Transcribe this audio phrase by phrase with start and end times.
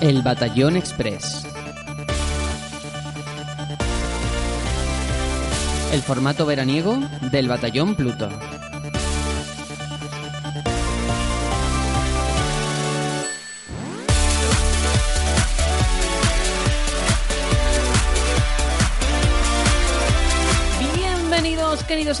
[0.00, 1.46] El Batallón Express.
[5.92, 6.98] El formato veraniego
[7.32, 8.28] del Batallón Pluto.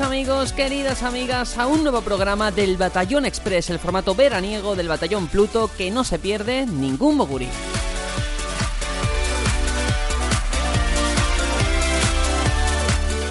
[0.00, 5.28] Amigos, queridas amigas, a un nuevo programa del Batallón Express, el formato veraniego del Batallón
[5.28, 7.48] Pluto que no se pierde ningún moguri.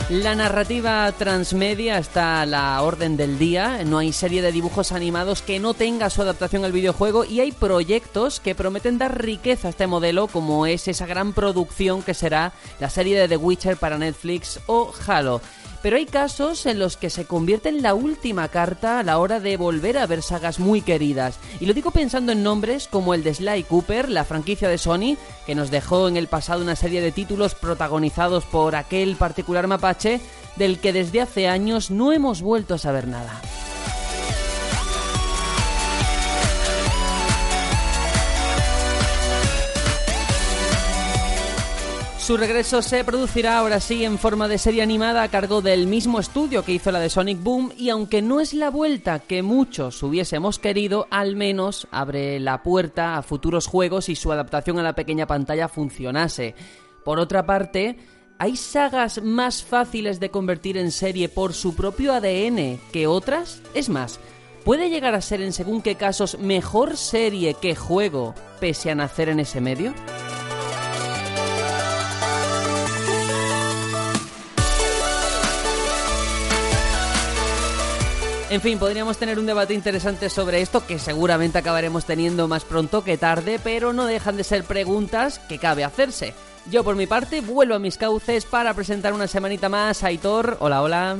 [0.09, 5.41] La narrativa transmedia está a la orden del día, no hay serie de dibujos animados
[5.41, 9.71] que no tenga su adaptación al videojuego y hay proyectos que prometen dar riqueza a
[9.71, 13.97] este modelo como es esa gran producción que será la serie de The Witcher para
[13.97, 15.41] Netflix o Halo.
[15.85, 19.39] Pero hay casos en los que se convierte en la última carta a la hora
[19.39, 21.37] de volver a ver sagas muy queridas.
[21.59, 25.15] Y lo digo pensando en nombres como el de Sly Cooper, la franquicia de Sony,
[25.45, 30.21] que nos dejó en el pasado una serie de títulos protagonizados por aquel particular mapache,
[30.55, 33.39] del que desde hace años no hemos vuelto a saber nada.
[42.25, 46.19] Su regreso se producirá ahora sí en forma de serie animada a cargo del mismo
[46.19, 50.01] estudio que hizo la de Sonic Boom y aunque no es la vuelta que muchos
[50.01, 54.95] hubiésemos querido, al menos abre la puerta a futuros juegos y su adaptación a la
[54.95, 56.55] pequeña pantalla funcionase.
[57.03, 57.99] Por otra parte,
[58.39, 63.61] ¿hay sagas más fáciles de convertir en serie por su propio ADN que otras?
[63.75, 64.19] Es más,
[64.63, 69.29] ¿puede llegar a ser en según qué casos mejor serie que juego pese a nacer
[69.29, 69.93] en ese medio?
[78.55, 83.03] En fin, podríamos tener un debate interesante sobre esto que seguramente acabaremos teniendo más pronto
[83.03, 86.33] que tarde, pero no dejan de ser preguntas que cabe hacerse.
[86.71, 90.55] Yo por mi parte vuelvo a mis cauces para presentar una semanita más a Aitor.
[90.61, 91.17] Hola, hola.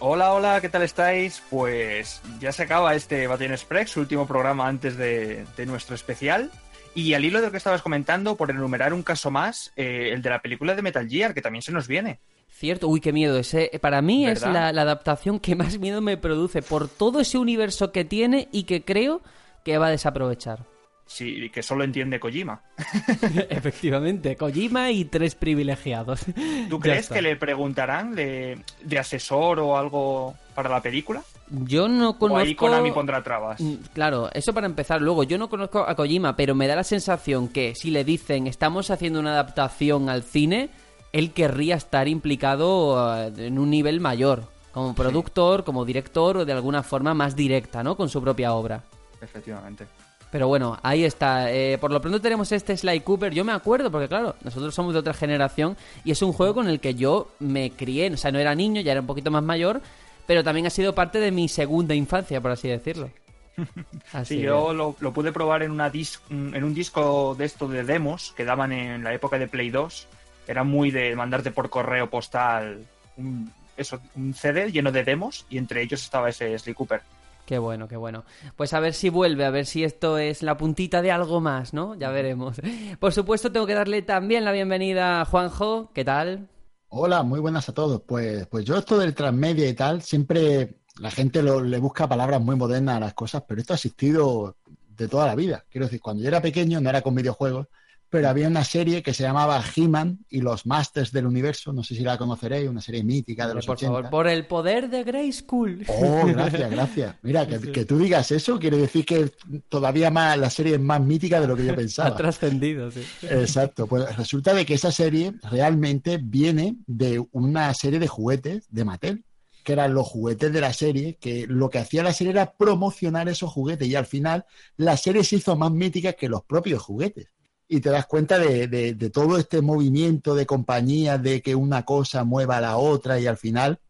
[0.00, 1.44] Hola, hola, ¿qué tal estáis?
[1.48, 6.50] Pues ya se acaba este Batallón Express, su último programa antes de, de, nuestro especial.
[6.92, 10.22] Y al hilo de lo que estabas comentando, por enumerar un caso más, eh, el
[10.22, 12.18] de la película de Metal Gear, que también se nos viene.
[12.56, 13.36] Cierto, uy, qué miedo.
[13.36, 14.48] Ese, para mí ¿verdad?
[14.48, 18.48] es la, la, adaptación que más miedo me produce por todo ese universo que tiene
[18.52, 19.22] y que creo
[19.64, 20.60] que va a desaprovechar.
[21.06, 22.62] Sí, que solo entiende Kojima.
[23.50, 26.24] Efectivamente, Kojima y tres privilegiados.
[26.68, 31.22] ¿Tú crees que le preguntarán de, de, asesor o algo para la película?
[31.50, 32.42] Yo no conozco.
[32.42, 33.60] O ahí Konami pondrá trabas.
[33.92, 35.02] Claro, eso para empezar.
[35.02, 38.46] Luego, yo no conozco a Kojima, pero me da la sensación que si le dicen
[38.46, 40.70] estamos haciendo una adaptación al cine,
[41.14, 44.42] él querría estar implicado en un nivel mayor,
[44.72, 45.64] como productor, sí.
[45.64, 47.96] como director o de alguna forma más directa, ¿no?
[47.96, 48.82] Con su propia obra.
[49.22, 49.86] Efectivamente.
[50.32, 51.52] Pero bueno, ahí está.
[51.52, 53.32] Eh, por lo pronto tenemos este Sly Cooper.
[53.32, 56.68] Yo me acuerdo, porque claro, nosotros somos de otra generación y es un juego con
[56.68, 58.12] el que yo me crié.
[58.12, 59.82] O sea, no era niño, ya era un poquito más mayor,
[60.26, 63.08] pero también ha sido parte de mi segunda infancia, por así decirlo.
[64.12, 67.68] Así sí, yo lo, lo, pude probar en, una dis en un disco de esto
[67.68, 70.08] de demos que daban en la época de Play 2
[70.46, 72.84] era muy de mandarte por correo postal
[73.16, 77.02] un, eso, un CD lleno de demos y entre ellos estaba ese Sly Cooper.
[77.46, 78.24] Qué bueno, qué bueno.
[78.56, 81.74] Pues a ver si vuelve, a ver si esto es la puntita de algo más,
[81.74, 81.94] ¿no?
[81.94, 82.60] Ya veremos.
[82.98, 85.90] Por supuesto, tengo que darle también la bienvenida a Juanjo.
[85.92, 86.48] ¿Qué tal?
[86.88, 88.00] Hola, muy buenas a todos.
[88.06, 92.40] Pues, pues yo esto del transmedia y tal, siempre la gente lo, le busca palabras
[92.40, 94.56] muy modernas a las cosas, pero esto ha existido
[94.96, 95.64] de toda la vida.
[95.68, 97.66] Quiero decir, cuando yo era pequeño, no era con videojuegos,
[98.14, 101.96] pero había una serie que se llamaba He-Man y los Masters del Universo, no sé
[101.96, 103.92] si la conoceréis, una serie mítica de los por 80.
[103.92, 105.84] Favor, por el poder de Grey School.
[105.88, 107.16] Oh, gracias, gracias.
[107.22, 109.32] Mira, que, que, tú digas eso quiere decir que
[109.68, 112.10] todavía más la serie es más mítica de lo que yo pensaba.
[112.10, 113.02] ha trascendido, sí.
[113.22, 118.84] Exacto, pues resulta de que esa serie realmente viene de una serie de juguetes de
[118.84, 119.24] Mattel
[119.64, 123.28] que eran los juguetes de la serie, que lo que hacía la serie era promocionar
[123.28, 124.44] esos juguetes y al final
[124.76, 127.34] la serie se hizo más mítica que los propios juguetes
[127.76, 131.84] y te das cuenta de, de, de, todo este movimiento de compañías, de que una
[131.84, 133.80] cosa mueva a la otra y al final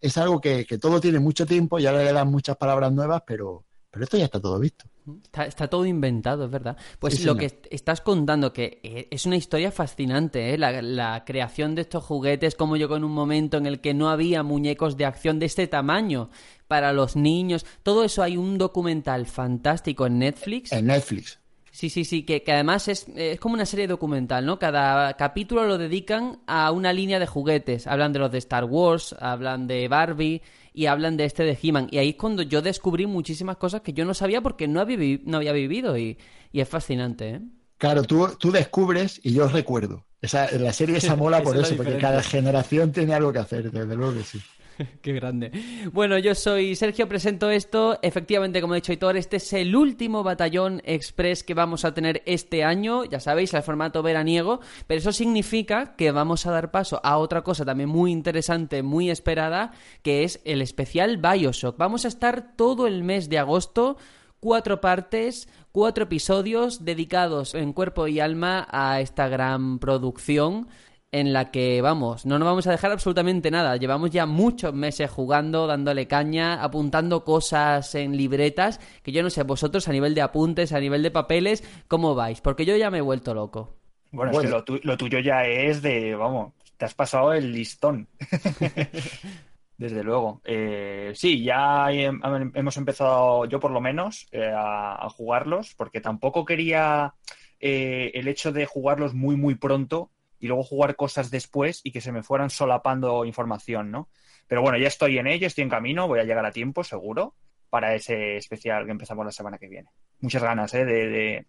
[0.00, 3.22] es algo que, que todo tiene mucho tiempo y ahora le dan muchas palabras nuevas,
[3.26, 4.86] pero, pero esto ya está todo visto.
[5.22, 6.76] Está, está, todo inventado, es verdad.
[6.98, 7.52] Pues sí, lo señor.
[7.52, 8.80] que estás contando, que
[9.10, 10.58] es una historia fascinante, ¿eh?
[10.58, 14.08] la, la, creación de estos juguetes, como llegó en un momento en el que no
[14.08, 16.30] había muñecos de acción de este tamaño
[16.66, 17.66] para los niños.
[17.82, 20.72] Todo eso hay un documental fantástico en Netflix.
[20.72, 21.38] En Netflix.
[21.76, 24.58] Sí, sí, sí, que, que además es, es, como una serie documental, ¿no?
[24.58, 27.86] Cada capítulo lo dedican a una línea de juguetes.
[27.86, 30.40] Hablan de los de Star Wars, hablan de Barbie
[30.72, 31.88] y hablan de este de He-Man.
[31.90, 35.18] Y ahí es cuando yo descubrí muchísimas cosas que yo no sabía porque no había,
[35.26, 36.16] no había vivido y,
[36.50, 37.40] y es fascinante, ¿eh?
[37.76, 40.06] Claro, tú, tú descubres y yo recuerdo.
[40.22, 43.94] Esa, la serie esa mola por eso, porque cada generación tiene algo que hacer, desde
[43.94, 44.40] luego que sí.
[45.02, 45.52] Qué grande.
[45.92, 47.98] Bueno, yo soy Sergio, presento esto.
[48.02, 52.22] Efectivamente, como ha dicho Hitor, este es el último batallón express que vamos a tener
[52.26, 53.04] este año.
[53.04, 54.60] Ya sabéis, el formato veraniego.
[54.86, 59.10] Pero eso significa que vamos a dar paso a otra cosa también muy interesante, muy
[59.10, 61.76] esperada, que es el especial Bioshock.
[61.76, 63.96] Vamos a estar todo el mes de agosto
[64.40, 70.68] cuatro partes, cuatro episodios dedicados en cuerpo y alma a esta gran producción
[71.12, 73.76] en la que, vamos, no nos vamos a dejar absolutamente nada.
[73.76, 79.42] Llevamos ya muchos meses jugando, dándole caña, apuntando cosas en libretas, que yo no sé,
[79.44, 82.40] vosotros a nivel de apuntes, a nivel de papeles, ¿cómo vais?
[82.40, 83.76] Porque yo ya me he vuelto loco.
[84.10, 88.08] Bueno, es que lo, tuyo ya es de, vamos, te has pasado el listón.
[89.78, 90.40] Desde luego.
[90.44, 97.14] Eh, sí, ya hemos empezado, yo por lo menos, eh, a, jugarlos, porque tampoco quería
[97.60, 102.00] eh, el hecho de jugarlos muy, muy pronto y luego jugar cosas después y que
[102.00, 104.08] se me fueran solapando información, ¿no?
[104.46, 107.34] Pero bueno, ya estoy en ello, estoy en camino, voy a llegar a tiempo, seguro,
[107.70, 109.88] para ese especial que empezamos la semana que viene.
[110.20, 110.84] Muchas ganas, ¿eh?
[110.84, 111.46] De,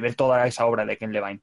[0.00, 1.40] ver toda esa obra de Ken Levine.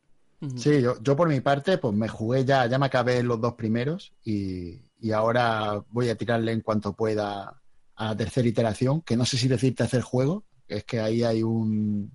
[0.58, 3.54] Sí, yo, yo, por mi parte, pues me jugué ya, ya me acabé los dos
[3.54, 7.62] primeros y, y ahora voy a tirarle en cuanto pueda
[7.96, 11.44] a la tercera iteración, que no sé si decir tercer juego, es que ahí hay
[11.44, 12.12] un,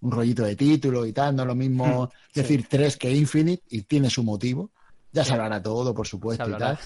[0.00, 3.82] un rollito de título y tal, no es lo mismo decir tres que Infinite y
[3.82, 4.70] tiene su motivo.
[5.12, 6.78] Ya se hablará todo, por supuesto, y tal.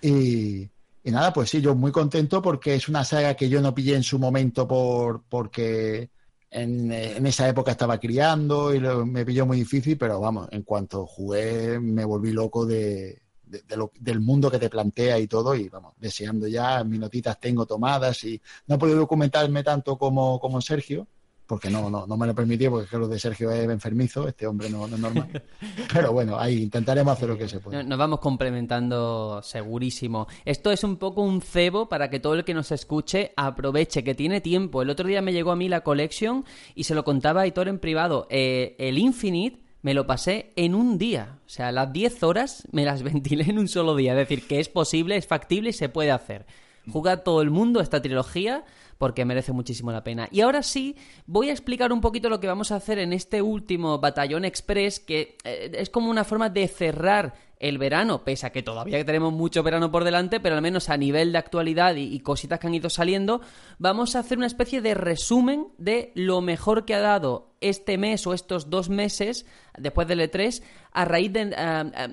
[0.00, 0.68] Y,
[1.10, 4.02] nada, pues sí, yo muy contento porque es una saga que yo no pillé en
[4.02, 6.10] su momento por porque
[6.50, 11.78] en, esa época estaba criando y me pilló muy difícil, pero vamos, en cuanto jugué
[11.78, 16.84] me volví loco de, del mundo que te plantea y todo, y vamos, deseando ya,
[16.84, 21.06] mis notitas tengo tomadas y no he podido documentarme tanto como, como Sergio,
[21.48, 24.28] porque no, no, no me lo permití, porque es que lo de Sergio es enfermizo,
[24.28, 25.42] este hombre no, es normal.
[25.92, 27.82] Pero bueno, ahí intentaremos hacer lo que se pueda.
[27.82, 30.28] Nos vamos complementando segurísimo.
[30.44, 34.14] Esto es un poco un cebo para que todo el que nos escuche aproveche, que
[34.14, 34.82] tiene tiempo.
[34.82, 37.68] El otro día me llegó a mí la collection y se lo contaba a Hitor
[37.68, 38.26] en privado.
[38.28, 41.38] Eh, el Infinite me lo pasé en un día.
[41.46, 44.12] O sea, las 10 horas me las ventilé en un solo día.
[44.12, 46.44] Es decir, que es posible, es factible y se puede hacer.
[46.90, 48.64] Juega todo el mundo esta trilogía
[48.98, 50.28] porque merece muchísimo la pena.
[50.30, 50.96] Y ahora sí,
[51.26, 54.98] voy a explicar un poquito lo que vamos a hacer en este último Batallón Express,
[55.00, 59.32] que eh, es como una forma de cerrar el verano, pese a que todavía tenemos
[59.32, 62.74] mucho verano por delante, pero al menos a nivel de actualidad y, cositas que han
[62.74, 63.40] ido saliendo,
[63.78, 68.26] vamos a hacer una especie de resumen de lo mejor que ha dado este mes
[68.26, 69.44] o estos dos meses,
[69.76, 70.62] después del E3,
[70.92, 71.54] a raíz de,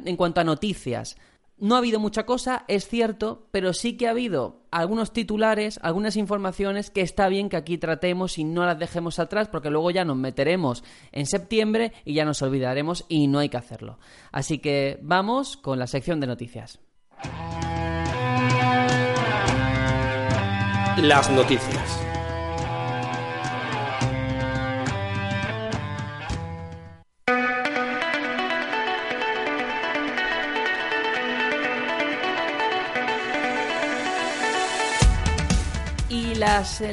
[0.05, 1.15] en cuanto a noticias.
[1.57, 6.17] No ha habido mucha cosa, es cierto, pero sí que ha habido algunos titulares, algunas
[6.17, 10.03] informaciones que está bien que aquí tratemos y no las dejemos atrás porque luego ya
[10.03, 13.99] nos meteremos en septiembre y ya nos olvidaremos y no hay que hacerlo.
[14.33, 16.79] Así que vamos con la sección de noticias.
[20.97, 22.04] Las noticias.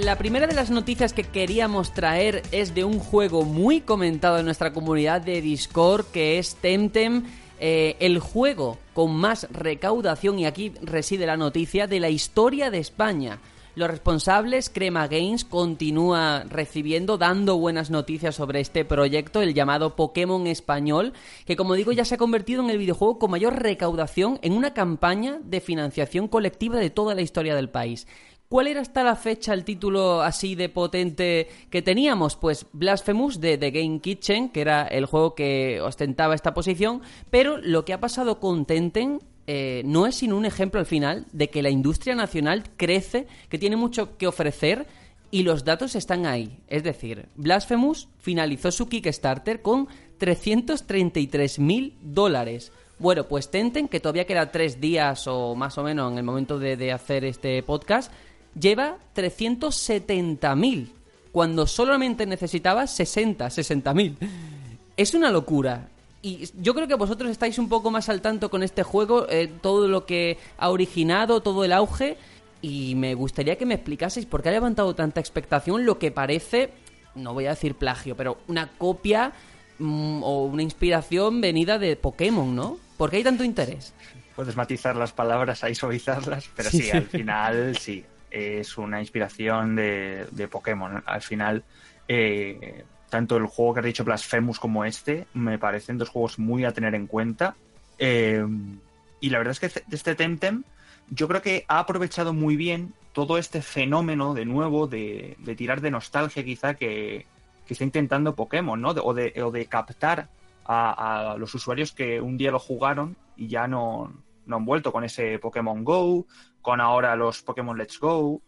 [0.00, 4.46] La primera de las noticias que queríamos traer es de un juego muy comentado en
[4.46, 7.24] nuestra comunidad de Discord que es Temtem.
[7.60, 12.78] Eh, el juego con más recaudación, y aquí reside la noticia, de la historia de
[12.78, 13.40] España.
[13.74, 20.46] Los responsables, Crema Games, continúa recibiendo, dando buenas noticias sobre este proyecto, el llamado Pokémon
[20.46, 21.14] Español,
[21.46, 24.74] que como digo ya se ha convertido en el videojuego con mayor recaudación en una
[24.74, 28.06] campaña de financiación colectiva de toda la historia del país.
[28.48, 32.36] ¿Cuál era hasta la fecha el título así de potente que teníamos?
[32.36, 37.56] Pues Blasphemous de The Game Kitchen, que era el juego que ostentaba esta posición, pero
[37.56, 41.50] lo que ha pasado con Tenten eh, no es sino un ejemplo al final de
[41.50, 44.86] que la industria nacional crece, que tiene mucho que ofrecer
[45.30, 46.58] y los datos están ahí.
[46.68, 49.88] Es decir, Blasphemous finalizó su Kickstarter con
[50.20, 52.70] 333.000 dólares.
[52.98, 56.58] Bueno, pues Tenten, que todavía queda tres días o más o menos en el momento
[56.58, 58.12] de hacer este podcast,
[58.58, 60.88] lleva 370.000
[61.32, 64.16] cuando solamente necesitaba 60, 60.000.
[64.96, 65.88] Es una locura.
[66.20, 69.50] Y yo creo que vosotros estáis un poco más al tanto con este juego, eh,
[69.60, 72.16] todo lo que ha originado, todo el auge.
[72.60, 76.70] Y me gustaría que me explicaseis por qué ha levantado tanta expectación lo que parece,
[77.16, 79.32] no voy a decir plagio, pero una copia
[79.80, 82.78] mm, o una inspiración venida de Pokémon, ¿no?
[82.96, 83.92] ¿Por qué hay tanto interés?
[84.36, 90.48] Puedes matizar las palabras, ahí suavizarlas, pero sí al final sí es una inspiración de,
[90.50, 91.02] Pokémon.
[91.06, 91.64] Al final,
[92.08, 96.64] eh, tanto el juego que has dicho Blasphemous como este, me parecen dos juegos muy
[96.64, 97.54] a tener en cuenta.
[97.98, 98.44] Eh,
[99.20, 100.64] y la verdad es que este Temtem,
[101.10, 105.90] yo creo que ha aprovechado muy bien todo este fenómeno de nuevo de, tirar de
[105.90, 107.26] nostalgia quizá que,
[107.68, 108.90] está intentando Pokémon, ¿no?
[108.90, 110.28] o, de, captar
[110.66, 114.12] a, los usuarios que un día lo jugaron y ya no,
[114.44, 116.26] no han vuelto con ese Pokémon Go,
[116.62, 118.40] con ahora los Pokémon Let's Go.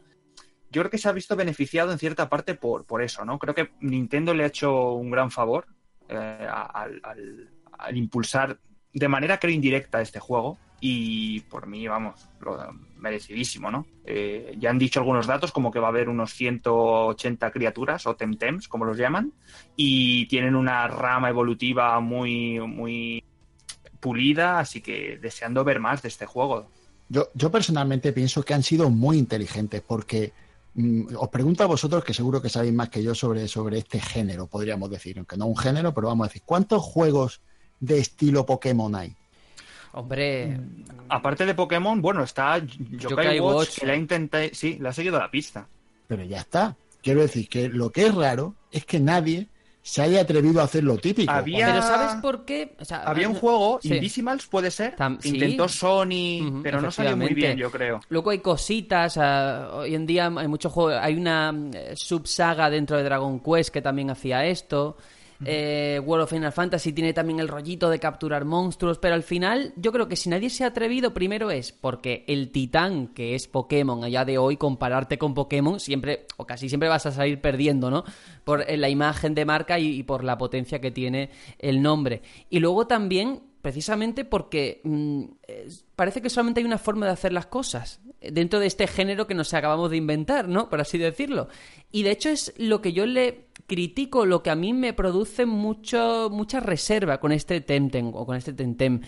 [0.70, 3.38] Yo creo que se ha visto beneficiado en cierta parte por, por eso, ¿no?
[3.38, 5.66] Creo que Nintendo le ha hecho un gran favor
[6.08, 7.00] eh, al,
[7.78, 8.58] al, impulsar
[8.92, 12.58] de manera creo indirecta este juego y por mí, vamos, lo,
[12.96, 13.86] merecidísimo, ¿no?
[14.04, 18.16] Eh, ya han dicho algunos datos, como que va a haber unos 180 criaturas o
[18.16, 19.32] temtems, como los llaman,
[19.76, 23.24] y tienen una rama evolutiva muy, muy
[24.00, 26.70] pulida, así que deseando ver más de este juego.
[27.08, 30.32] Yo, yo personalmente pienso que han sido muy inteligentes porque
[30.74, 34.00] mm, os pregunto a vosotros, que seguro que sabéis más que yo sobre, sobre este
[34.00, 37.40] género, podríamos decir, aunque no un género, pero vamos a decir, ¿cuántos juegos
[37.80, 39.14] de estilo Pokémon hay?
[39.92, 40.58] Hombre.
[41.08, 45.30] Aparte de Pokémon, bueno, está Yokai, Watch, que la intenté, sí, le ha seguido la
[45.30, 45.68] pista.
[46.08, 46.76] Pero ya está.
[47.00, 49.46] Quiero decir que lo que es raro es que nadie
[49.86, 51.30] se haya atrevido a hacer lo típico.
[51.44, 52.74] Pero ¿sabes por qué?
[53.04, 58.00] había un juego, Invisimals puede ser, intentó Sony, pero no salió muy bien, yo creo.
[58.08, 63.02] Luego hay cositas, hoy en día hay muchos juegos, hay una eh, subsaga dentro de
[63.02, 64.96] Dragon Quest que también hacía esto.
[65.44, 69.72] Eh, World of Final Fantasy tiene también el rollito de capturar monstruos, pero al final
[69.76, 73.48] yo creo que si nadie se ha atrevido, primero es porque el titán que es
[73.48, 77.90] Pokémon allá de hoy, compararte con Pokémon, siempre o casi siempre vas a salir perdiendo,
[77.90, 78.04] ¿no?
[78.44, 82.22] Por eh, la imagen de marca y, por la potencia que tiene el nombre.
[82.50, 85.24] Y luego también precisamente porque mm,
[85.96, 89.34] parece que solamente hay una forma de hacer las cosas dentro de este género que
[89.34, 90.68] nos acabamos de inventar, ¿no?
[90.68, 91.48] Por así decirlo.
[91.90, 95.46] Y de hecho es lo que yo le critico, lo que a mí me produce
[95.46, 99.00] mucho, mucha reserva con este Temtem o con este Temtem.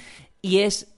[0.42, 0.94] Y es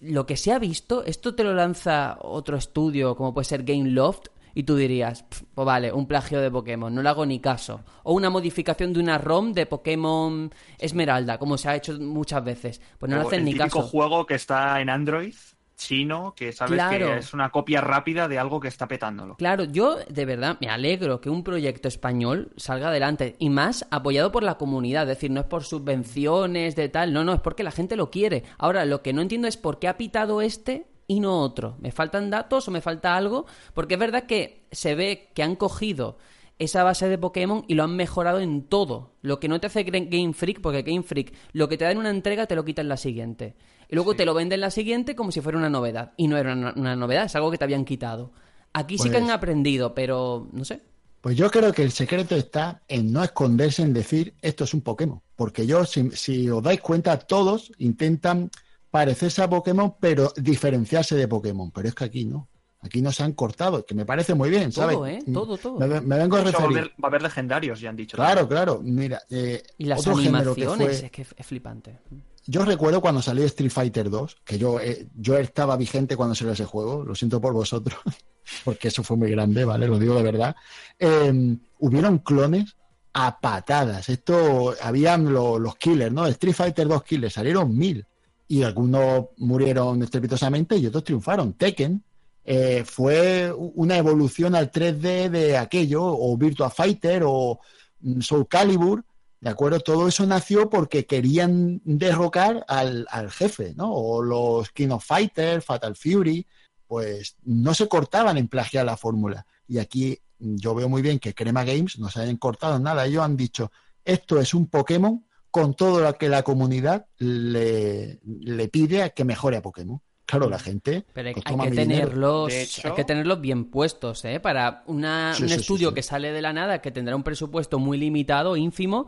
[0.00, 3.90] lo que se ha visto, esto te lo lanza otro estudio, como puede ser Game
[3.90, 5.22] Loft, y tú dirías,
[5.54, 7.84] pues vale, un plagio de Pokémon, no le hago ni caso.
[8.04, 12.80] O una modificación de una ROM de Pokémon Esmeralda, como se ha hecho muchas veces.
[12.98, 13.80] Pues no le hacen ni caso.
[13.80, 15.34] El juego que está en Android
[15.76, 19.36] chino que sabes que es una copia rápida de algo que está petándolo.
[19.36, 24.32] Claro, yo de verdad me alegro que un proyecto español salga adelante y más apoyado
[24.32, 27.62] por la comunidad, es decir, no es por subvenciones de tal, no, no, es porque
[27.62, 28.44] la gente lo quiere.
[28.58, 31.76] Ahora, lo que no entiendo es por qué ha pitado este y no otro.
[31.78, 33.46] ¿Me faltan datos o me falta algo?
[33.74, 36.18] Porque es verdad que se ve que han cogido
[36.58, 39.12] esa base de Pokémon y lo han mejorado en todo.
[39.20, 41.98] Lo que no te hace Game Freak, porque Game Freak lo que te da en
[41.98, 43.54] una entrega te lo quita en la siguiente.
[43.88, 46.12] Y luego te lo venden la siguiente como si fuera una novedad.
[46.16, 48.32] Y no era una, novedad, es algo que te habían quitado.
[48.72, 50.82] Aquí sí que han pues aprendido, pero no sé.
[51.20, 54.82] Pues yo creo que el secreto está en no esconderse en decir esto es un
[54.82, 55.20] Pokémon.
[55.34, 58.50] Porque yo, si, si os dais cuenta, todos intentan
[58.90, 61.70] parecerse a Pokémon, pero diferenciarse de Pokémon.
[61.70, 62.48] Pero es que aquí no.
[62.80, 64.96] Aquí no se han cortado, que me parece muy bien, ¿sabes?
[64.96, 65.18] Todo, ¿eh?
[65.32, 65.78] Todo, todo.
[65.78, 66.92] Me, vengo a referir.
[67.02, 68.16] Va a, haber, legendarios, ya han dicho.
[68.16, 68.80] Claro, claro.
[68.82, 71.98] Mira, eh, y las animaciones, es que es flipante.
[72.46, 76.52] Yo recuerdo cuando salió Street Fighter 2, que yo, eh, yo estaba vigente cuando salió
[76.52, 77.98] ese juego, lo siento por vosotros,
[78.64, 79.88] porque eso fue muy grande, ¿vale?
[79.88, 80.56] Lo digo de verdad.
[80.98, 82.76] Em, hubieron clones
[83.12, 84.08] a patadas.
[84.08, 86.26] Esto, habían los killers, ¿no?
[86.26, 88.06] Street Fighter 2 killers, salieron mil.
[88.48, 91.54] Y algunos murieron estrepitosamente y otros triunfaron.
[91.54, 92.00] Tekken
[92.44, 97.58] eh, fue una evolución al 3D de aquello, o Virtua Fighter, o
[98.00, 99.02] mm, Soul Calibur,
[99.40, 99.80] ¿De acuerdo?
[99.80, 103.92] Todo eso nació porque querían derrocar al, jefe, ¿no?
[103.92, 106.46] O los King of Fighters, Fatal Fury,
[106.86, 109.46] pues no se cortaban en plagiar la fórmula.
[109.68, 113.06] Y aquí yo veo muy bien que Crema Games no se hayan cortado nada.
[113.06, 113.70] Ellos han dicho,
[114.04, 119.24] esto es un Pokémon con todo lo que la comunidad le, le pide a que
[119.24, 120.00] mejore a Pokémon.
[120.26, 121.04] Claro, la gente.
[121.12, 122.52] Pero hay, pues que tenerlos,
[122.84, 124.40] hay que tenerlos bien puestos, ¿eh?
[124.40, 129.06] Para un estudio que sale de la nada, que tendrá un presupuesto muy limitado, ínfimo,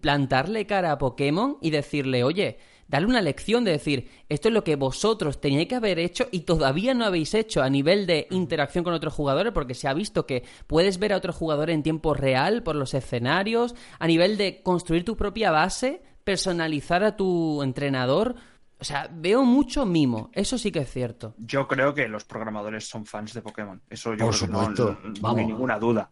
[0.00, 4.64] plantarle cara a Pokémon y decirle, oye, darle una lección de decir, esto es lo
[4.64, 8.84] que vosotros teníais que haber hecho y todavía no habéis hecho a nivel de interacción
[8.84, 12.14] con otros jugadores, porque se ha visto que puedes ver a otro jugador en tiempo
[12.14, 18.36] real por los escenarios, a nivel de construir tu propia base, personalizar a tu entrenador.
[18.84, 21.34] O sea, veo mucho mimo, eso sí que es cierto.
[21.38, 25.78] Yo creo que los programadores son fans de Pokémon, eso yo creo no, hay ninguna
[25.78, 26.10] duda.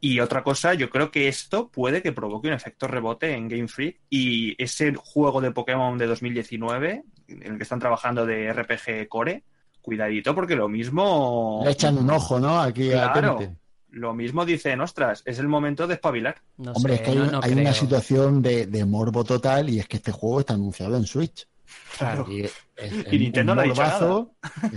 [0.00, 3.68] Y otra cosa, yo creo que esto puede que provoque un efecto rebote en Game
[3.68, 9.08] Freak y ese juego de Pokémon de 2019, en el que están trabajando de RPG
[9.10, 9.44] Core,
[9.82, 11.60] cuidadito porque lo mismo...
[11.64, 12.58] Le echan un ojo, ¿no?
[12.58, 13.40] Aquí claro,
[13.90, 16.36] lo mismo dicen, ostras, es el momento de espabilar.
[16.56, 20.40] Hombre, es que hay, una situación de, de, morbo total y es que este juego
[20.40, 21.46] está anunciado en Switch.
[21.96, 22.26] Claro.
[22.30, 22.48] Y,
[23.18, 24.26] Nintendo no ha dicho nada.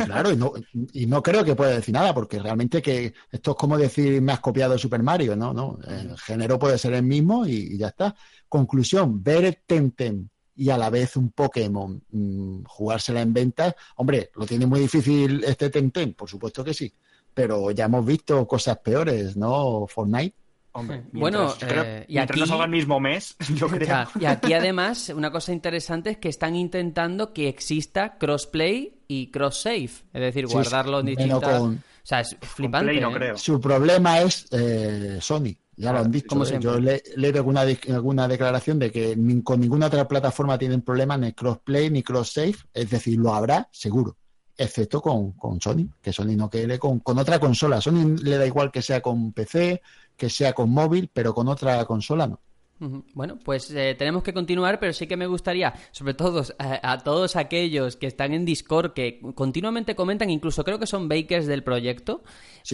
[0.05, 0.53] claro, y no,
[0.93, 4.31] y no, creo que pueda decir nada, porque realmente que esto es como decir me
[4.31, 5.53] has copiado Super Mario, ¿no?
[5.53, 8.15] no el género puede ser el mismo y, ya está.
[8.47, 14.45] Conclusión, ver Temtem y a la vez un Pokémon mm, jugársela en venta, hombre, lo
[14.45, 16.93] tiene muy difícil este Temtem, por supuesto que sí,
[17.33, 19.85] pero ya hemos visto cosas peores, ¿no?
[19.87, 20.38] Fortnite
[21.11, 24.07] bueno, eh, y aquí no el mismo mes, yo creo.
[24.19, 29.61] y aquí además una cosa interesante es que están intentando que exista crossplay y cross
[29.61, 31.61] save, es decir, guardarlo en distintas.
[31.61, 32.97] O sea, es flipante.
[32.97, 33.33] ¿eh?
[33.35, 35.55] Su problema es eh, Sony.
[35.75, 36.59] Ya lo han dicho.
[36.59, 41.31] Yo le, he alguna, alguna declaración de que con ninguna otra plataforma tienen problema ni
[41.33, 44.18] crossplay ni cross save, es decir, lo habrá seguro
[44.59, 47.79] excepto con, con, Sony, que Sony no quiere con, con otra consola.
[47.79, 49.81] Sony le da igual que sea con PC,
[50.17, 52.41] que sea con móvil, pero con otra consola no.
[52.79, 57.35] Bueno, pues eh, tenemos que continuar, pero sí que me gustaría, sobre todo a, todos
[57.35, 62.23] aquellos que están en Discord, que continuamente comentan, incluso creo que son bakers del proyecto,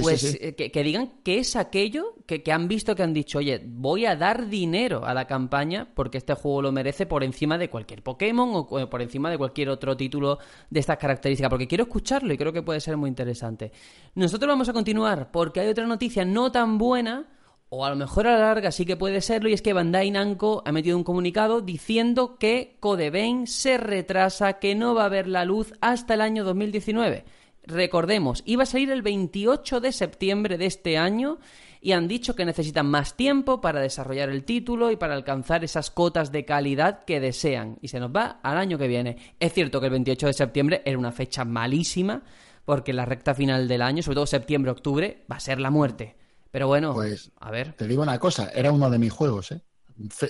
[0.02, 4.06] pues eh, que, digan qué es aquello que, han visto que han dicho, oye, voy
[4.06, 8.04] a dar dinero a la campaña porque este juego lo merece por encima de cualquier
[8.04, 10.38] Pokémon o por encima de cualquier otro título
[10.70, 13.72] de estas características, porque quiero escucharlo y creo que puede ser muy interesante.
[14.14, 17.26] Nosotros vamos a continuar porque hay otra noticia no tan buena
[17.70, 20.12] o a lo mejor a la larga sí que puede serlo, y es que Bandai
[20.12, 25.10] Namco ha metido un comunicado diciendo que Code Vein se retrasa, que no va a
[25.10, 27.26] ver la luz hasta el año 2019.
[27.68, 31.40] Recordemos, iba a salir el 28 de septiembre de este año
[31.82, 35.90] y han dicho que necesitan más tiempo para desarrollar el título y para alcanzar esas
[35.90, 37.78] cotas de calidad que desean.
[37.82, 39.18] Y se nos va al año que viene.
[39.40, 42.24] Es cierto que el 28 de septiembre era una fecha malísima,
[42.66, 46.16] porque la recta final del año, sobre todo septiembre-octubre, va a ser la muerte.
[46.56, 47.74] Pero bueno, pues, a ver.
[47.74, 49.62] Te digo una cosa, era uno de mis juegos, ¿eh?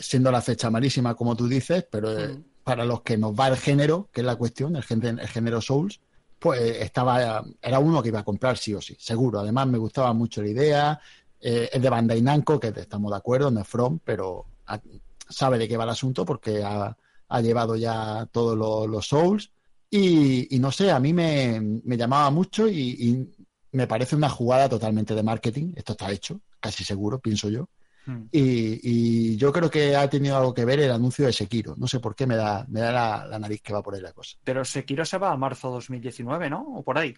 [0.02, 3.58] siendo la fecha malísima, como tú dices, pero eh, para los que nos va el
[3.58, 6.02] género, que es la cuestión, el, el género Souls,
[6.40, 9.42] pues estaba, era uno que iba a comprar sí o sí, seguro.
[9.42, 11.00] Además, me gustaba mucho la idea.
[11.40, 14.48] Eh, es de Bandai Namco, que estamos de acuerdo, no es From, pero
[15.30, 16.98] sabe de qué va el asunto porque ha,
[17.40, 18.58] llevado ya todos
[18.90, 19.52] los, Souls.
[19.92, 23.32] Y, no sé, a mí me, llamaba mucho y,
[23.76, 25.74] me parece una jugada totalmente de marketing.
[25.76, 27.68] Esto está hecho, casi seguro, pienso yo.
[28.06, 28.28] Hmm.
[28.32, 31.76] Y, yo creo que ha tenido algo que ver el anuncio de Sekiro.
[31.78, 34.14] No sé por qué me da, me da la, nariz que va por ahí la
[34.14, 34.38] cosa.
[34.44, 36.62] Pero Sekiro se va a marzo 2019, ¿no?
[36.76, 37.16] O por ahí.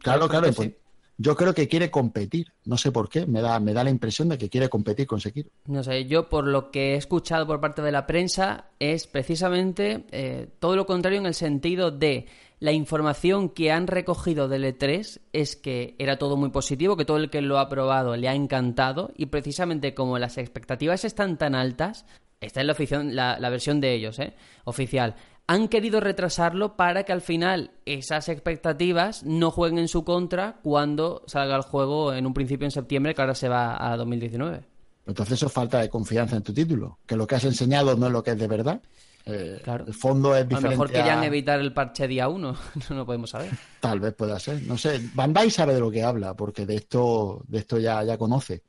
[0.00, 0.52] Claro, claro.
[0.52, 0.72] Pues,
[1.16, 2.52] yo creo que quiere competir.
[2.64, 3.26] No sé por qué.
[3.26, 5.50] Me da, me da la impresión de que quiere competir con Sekiro.
[5.66, 10.06] No sé, yo por lo que he escuchado por parte de la prensa es precisamente
[10.10, 12.26] eh, todo lo contrario en el sentido de
[12.60, 17.18] la información que han recogido del E3 es que era todo muy positivo, que todo
[17.18, 21.54] el que lo ha probado le ha encantado y precisamente como las expectativas están tan
[21.54, 22.06] altas,
[22.40, 24.34] esta es la, la, versión de ellos, ¿eh?
[24.64, 30.60] oficial, han querido retrasarlo para que al final esas expectativas no jueguen en su contra
[30.62, 34.62] cuando salga el juego en un principio en septiembre, que ahora se va a 2019.
[35.06, 38.12] Entonces eso falta de confianza en tu título, que lo que has enseñado no es
[38.12, 38.80] lo que es de verdad.
[39.26, 40.56] Eh, el fondo es diferente.
[40.56, 42.56] A lo mejor querían evitar el parche día 1,
[42.90, 43.50] no lo podemos saber.
[43.80, 45.00] Tal vez pueda ser, no sé.
[45.14, 48.62] Bandai sabe de lo que habla, porque de esto, de esto ya, ya conoce.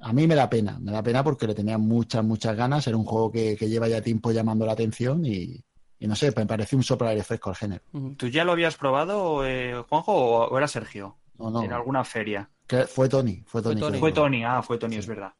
[0.00, 2.86] A mí me da pena, me da pena porque le tenía muchas, muchas ganas.
[2.86, 5.64] Era un juego que, lleva ya tiempo llamando la atención y,
[6.00, 7.82] no sé, me parece un soplo aire fresco al género.
[8.18, 11.16] ¿Tú ya lo habías probado, eh, Juanjo, o, era Sergio?
[11.38, 11.62] No, no.
[11.62, 12.50] En alguna feria.
[12.88, 13.98] fue Tony, fue Tony.
[13.98, 15.32] Fue Tony, ah, fue Tony, es verdad.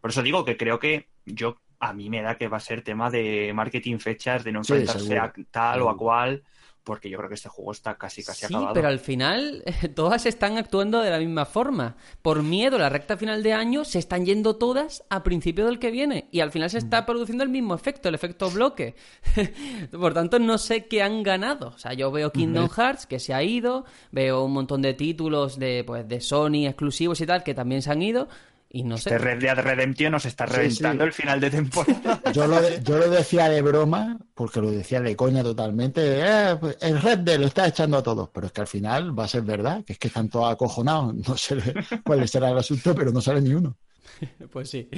[0.00, 2.82] Por eso digo que creo que yo a mí me da que va a ser
[2.82, 6.42] tema de marketing fechas, de no enfrentarse a tal o a cual,
[6.86, 8.72] porque yo creo que este juego está casi casi sí, acabado.
[8.72, 9.64] pero al final
[9.96, 11.96] todas están actuando de la misma forma.
[12.22, 15.80] Por miedo a la recta final de año se están yendo todas a principio del
[15.80, 17.06] que viene y al final se está mm.
[17.06, 18.94] produciendo el mismo efecto, el efecto bloque.
[19.90, 21.68] Por tanto, no sé qué han ganado.
[21.74, 25.58] O sea, yo veo Kingdom Hearts que se ha ido, veo un montón de títulos
[25.58, 28.28] de pues de Sony exclusivos y tal que también se han ido
[28.76, 29.10] y no sé.
[29.10, 32.20] Este Red Dead Redemption nos está reventando el final de temporada.
[32.34, 36.00] Yo lo, yo lo decía de broma, porque lo decía de coña totalmente.
[36.04, 39.24] Eh, el Red Dead lo está echando a todos, pero es que al final va
[39.24, 41.14] a ser verdad, que es que están todos acojonados.
[41.14, 41.56] No sé
[42.04, 43.76] cuál será el asunto, pero no sale ni uno.
[44.50, 44.88] Pues sí.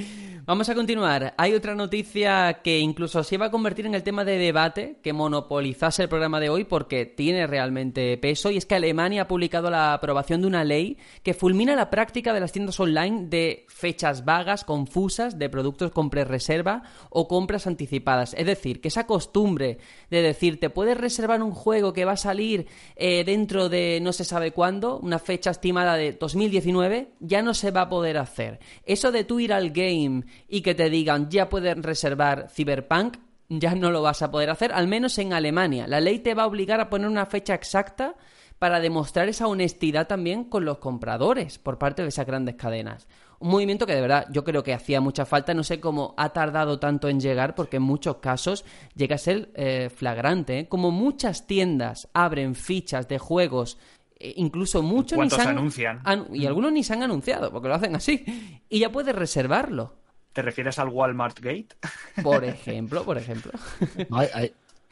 [0.45, 1.33] Vamos a continuar.
[1.37, 5.11] Hay otra noticia que incluso se iba a convertir en el tema de debate que
[5.11, 9.69] monopolizase el programa de hoy porque tiene realmente peso y es que Alemania ha publicado
[9.69, 14.23] la aprobación de una ley que fulmina la práctica de las tiendas online de fechas
[14.23, 18.33] vagas, confusas, de productos con pre-reserva o compras anticipadas.
[18.35, 22.17] Es decir, que esa costumbre de decir te puedes reservar un juego que va a
[22.17, 27.53] salir eh, dentro de no se sabe cuándo, una fecha estimada de 2019, ya no
[27.53, 28.59] se va a poder hacer.
[28.99, 33.15] Eso de tú ir al game y que te digan ya puedes reservar Cyberpunk,
[33.47, 35.87] ya no lo vas a poder hacer, al menos en Alemania.
[35.87, 38.17] La ley te va a obligar a poner una fecha exacta
[38.57, 43.07] para demostrar esa honestidad también con los compradores por parte de esas grandes cadenas.
[43.39, 46.33] Un movimiento que de verdad yo creo que hacía mucha falta, no sé cómo ha
[46.33, 50.59] tardado tanto en llegar, porque en muchos casos llega a ser eh, flagrante.
[50.59, 50.67] ¿eh?
[50.67, 53.77] Como muchas tiendas abren fichas de juegos
[54.19, 56.01] eh, incluso muchos ni se han, anuncian?
[56.33, 58.25] y algunos ni se han anunciado, porque lo hacen así.
[58.67, 59.95] Y ya puedes reservarlo.
[60.33, 61.69] ¿Te refieres al Walmart Gate?
[62.23, 63.51] Por ejemplo, por ejemplo.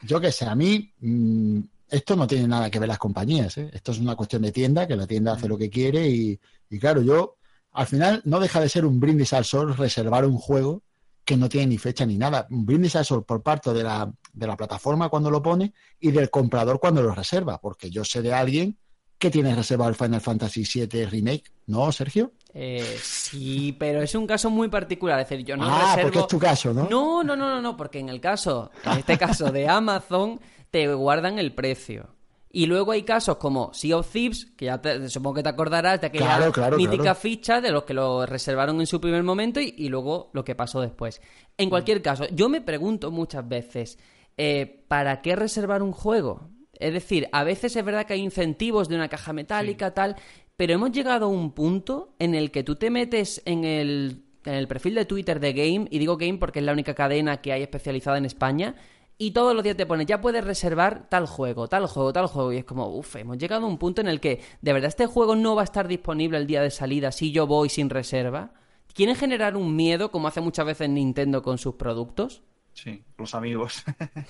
[0.02, 1.60] yo qué sé, a mí mm,
[1.90, 3.56] esto no tiene nada que ver las compañías.
[3.58, 3.70] ¿eh?
[3.72, 6.38] Esto es una cuestión de tienda, que la tienda hace lo que quiere y,
[6.80, 7.36] claro, yo
[7.72, 10.82] al final no deja de ser un brindis al sol reservar un juego
[11.24, 12.46] que no tiene ni fecha ni nada.
[12.50, 16.10] Un brindis al sol por parte de la, de la plataforma cuando lo pone y
[16.10, 18.76] del comprador cuando lo reserva, porque yo sé de alguien
[19.18, 21.50] ¿Qué tienes reservado el Final Fantasy VII Remake?
[21.66, 22.32] ¿No, Sergio?
[22.54, 25.18] Eh, sí, pero es un caso muy particular.
[25.18, 26.02] Es decir, yo no ah, reservo...
[26.02, 26.88] porque es tu caso, ¿no?
[26.88, 30.92] No, no, no, no, no, porque en el caso, en este caso de Amazon, te
[30.94, 32.14] guardan el precio.
[32.50, 36.06] Y luego hay casos como Sea of Thieves, que ya supongo que te acordarás de
[36.06, 40.44] aquella mítica ficha de los que lo reservaron en su primer momento y, luego lo
[40.44, 41.20] que pasó después.
[41.58, 43.98] En cualquier caso, yo me pregunto muchas veces,
[44.36, 46.48] eh, ¿para qué reservar un juego?
[46.78, 50.16] Es decir, a veces es verdad que hay incentivos de una caja metálica, tal,
[50.56, 54.54] pero hemos llegado a un punto en el que tú te metes en el, en
[54.54, 57.52] el perfil de Twitter de Game, y digo Game porque es la única cadena que
[57.52, 58.76] hay especializada en España,
[59.20, 62.52] y todos los días te pones, ya puedes reservar tal juego, tal juego, tal juego,
[62.52, 65.06] y es como, uff, hemos llegado a un punto en el que de verdad este
[65.06, 68.52] juego no va a estar disponible el día de salida si yo voy sin reserva.
[68.94, 72.42] ¿Quieren generar un miedo como hace muchas veces Nintendo con sus productos?
[72.74, 73.82] Sí, los amigos.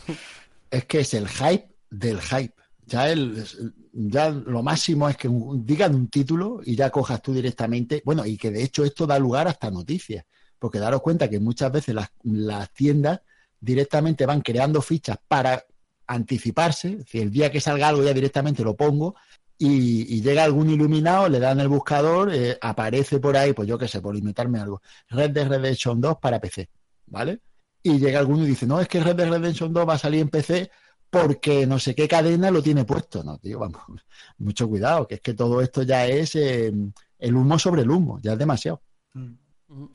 [0.70, 2.54] es que es el hype del hype.
[2.86, 3.44] Ya, el,
[3.92, 8.02] ya lo máximo es que digan un título y ya cojas tú directamente.
[8.04, 10.24] Bueno, y que de hecho esto da lugar hasta noticias,
[10.58, 13.20] porque daros cuenta que muchas veces las, tiendas
[13.60, 15.64] directamente van creando fichas para
[16.06, 17.04] anticiparse.
[17.06, 19.16] Si el día que salga algo ya directamente lo pongo
[19.58, 23.88] y, llega algún iluminado, le dan el buscador, eh, aparece por ahí, pues yo qué
[23.88, 26.70] sé, por limitarme algo, Red Dead Redemption 2 para PC,
[27.06, 27.40] ¿vale?
[27.82, 30.20] Y llega alguno y dice, no, es que Red Dead Redemption 2 va a salir
[30.20, 30.70] en PC
[31.10, 33.22] porque no sé qué cadena lo tiene puesto.
[33.22, 33.82] No, tío, vamos,
[34.38, 36.72] mucho cuidado, que es que todo esto ya es eh,
[37.18, 38.82] el humo sobre el humo, ya es demasiado.
[39.14, 39.34] Mm.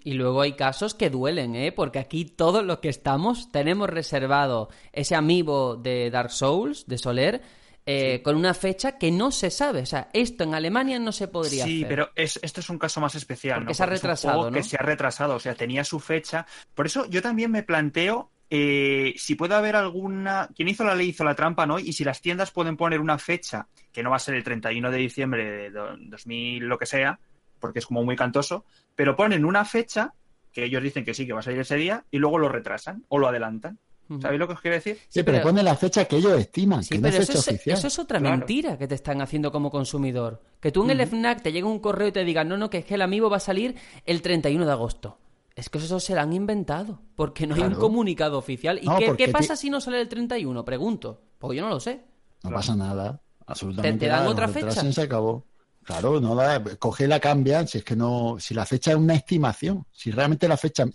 [0.04, 1.72] Y luego hay casos que duelen, ¿eh?
[1.72, 7.42] Porque aquí todos los que estamos tenemos reservado ese amiibo de Dark Souls, de Soler,
[7.86, 9.82] eh, con una fecha que no se sabe.
[9.82, 11.74] O sea, esto en Alemania no se podría sí, hacer.
[11.74, 13.62] Sí, pero es, esto es un caso más especial.
[13.62, 16.46] Porque se ha retrasado, Que se ha retrasado, o sea, tenía su fecha.
[16.76, 20.50] Por eso yo también me planteo eh, si puede haber alguna.
[20.56, 21.80] Quien hizo la ley hizo la trampa, ¿no?
[21.80, 24.92] Y si las tiendas pueden poner una fecha, que no va a ser el 31
[24.92, 27.20] de diciembre de 2000, lo que sea,
[27.60, 30.14] porque es como muy cantoso, pero ponen una fecha,
[30.52, 33.06] que ellos dicen que sí, que va a salir ese día, y luego lo retrasan
[33.08, 33.80] o lo adelantan.
[34.22, 35.00] ¿Sabéis lo que os quiero decir?
[35.08, 37.78] Sí, pero, ponen la fecha que ellos estiman, que no es fecha eso, oficial.
[37.78, 40.42] eso es otra mentira que te están haciendo como consumidor.
[40.60, 42.80] Que tú en el FNAC te llegue un correo y te digan, no, no, que
[42.80, 43.76] es que el amigo va a salir
[44.06, 45.18] el 31 de agosto.
[45.56, 48.80] Es que eso se lo han inventado, porque no hay un comunicado oficial.
[48.82, 50.66] ¿Y qué, pasa si no sale el 31?
[50.66, 52.04] Pregunto, porque yo no lo sé.
[52.44, 54.92] No pasa nada, absolutamente ¿Te, dan otra fecha?
[54.92, 55.46] Se acabó.
[55.84, 59.16] Claro, no la, coge la cambian, si es que no, si la fecha es una
[59.16, 60.86] estimación, si realmente la fecha,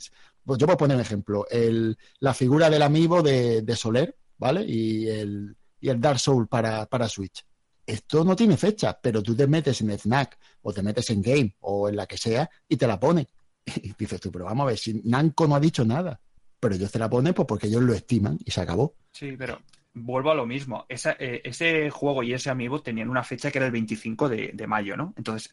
[0.45, 4.65] pues yo puedo poner un ejemplo, el, la figura del amigo de, Soler, ¿vale?
[4.67, 7.45] Y el, y el Dark Soul para, para Switch.
[7.87, 11.55] Esto no tiene fecha, pero tú te metes en Snack o te metes en Game
[11.61, 13.29] o en la que sea y te la pone.
[13.77, 16.21] Y dices tú, pero vamos a ver, si Nanco no ha dicho nada,
[16.61, 18.95] pero ellos te la ponen pues porque ellos lo estiman y se acabó.
[19.13, 19.61] Sí, pero
[19.95, 20.87] vuelvo a lo mismo.
[20.89, 24.97] Eh, ese juego y ese amigo tenían una fecha que era el 25 de, mayo,
[24.97, 25.15] ¿no?
[25.17, 25.53] Entonces,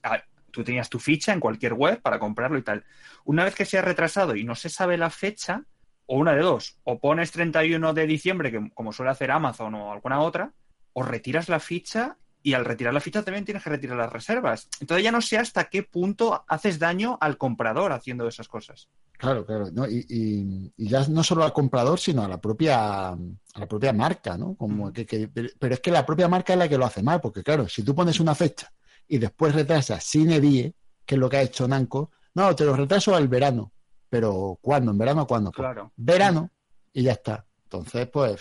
[0.52, 2.86] tú tenías tu ficha en cualquier web para comprarlo y tal.
[3.26, 5.64] Una vez que se ha retrasado y no se sabe la fecha,
[6.08, 9.92] o una de dos, o pones 31 de diciembre, que como suele hacer Amazon o
[9.92, 10.54] alguna otra,
[10.94, 14.70] o retiras la ficha y al retirar la ficha también tienes que retirar las reservas.
[14.80, 18.88] Entonces ya no sé hasta qué punto haces daño al comprador haciendo esas cosas.
[19.18, 19.68] Claro, claro.
[19.90, 23.18] Y, ya no solo al comprador, sino a la propia, a
[23.56, 24.54] la propia marca, ¿no?
[24.54, 25.28] Como que,
[25.58, 27.82] pero es que la propia marca es la que lo hace mal, porque claro, si
[27.82, 28.72] tú pones una fecha
[29.08, 32.76] y después retrasas sin edie, que es lo que ha hecho Nanco, no, te lo
[32.76, 33.72] retraso al verano.
[34.08, 34.92] Pero ¿cuándo?
[34.92, 35.50] ¿En verano cuándo?
[35.50, 35.92] Pues claro.
[35.96, 36.52] Verano
[36.94, 37.44] y ya está.
[37.64, 38.40] Entonces, pues...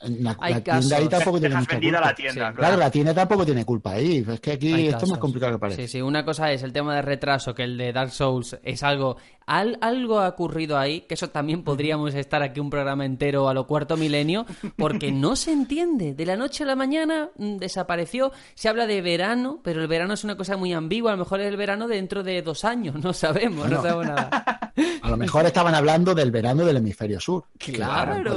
[0.00, 2.00] La, tienda ahí tampoco tiene mucha culpa.
[2.00, 2.76] La tienda, claro.
[2.76, 4.24] la tienda tampoco tiene culpa ahí.
[4.28, 5.82] Es que aquí esto es más complicado que parece.
[5.82, 8.82] Sí, sí, una cosa es el tema de retraso, que el de Dark Souls es
[8.84, 9.16] algo.
[9.48, 13.66] Algo ha ocurrido ahí, que eso también podríamos estar aquí un programa entero a lo
[13.66, 16.14] cuarto milenio, porque no se entiende.
[16.14, 18.32] De la noche a la mañana mm, desapareció.
[18.54, 21.12] Se habla de verano, pero el verano es una cosa muy ambigua.
[21.12, 24.72] A lo mejor es el verano dentro de dos años, no sabemos, no sabemos nada.
[25.02, 27.44] A lo mejor estaban hablando del verano del hemisferio sur.
[27.58, 28.36] Claro, claro,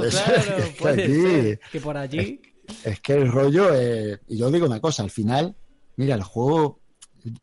[0.78, 2.40] puede que por allí.
[2.84, 5.54] Es, que el rollo, eh, y yo digo una cosa, al final,
[5.96, 6.80] mira, el juego,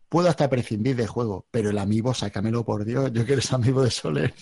[0.09, 3.81] puedo hasta prescindir de juego, pero el amigo, sácamelo por Dios, yo quiero ser amigo
[3.81, 4.33] de Soler.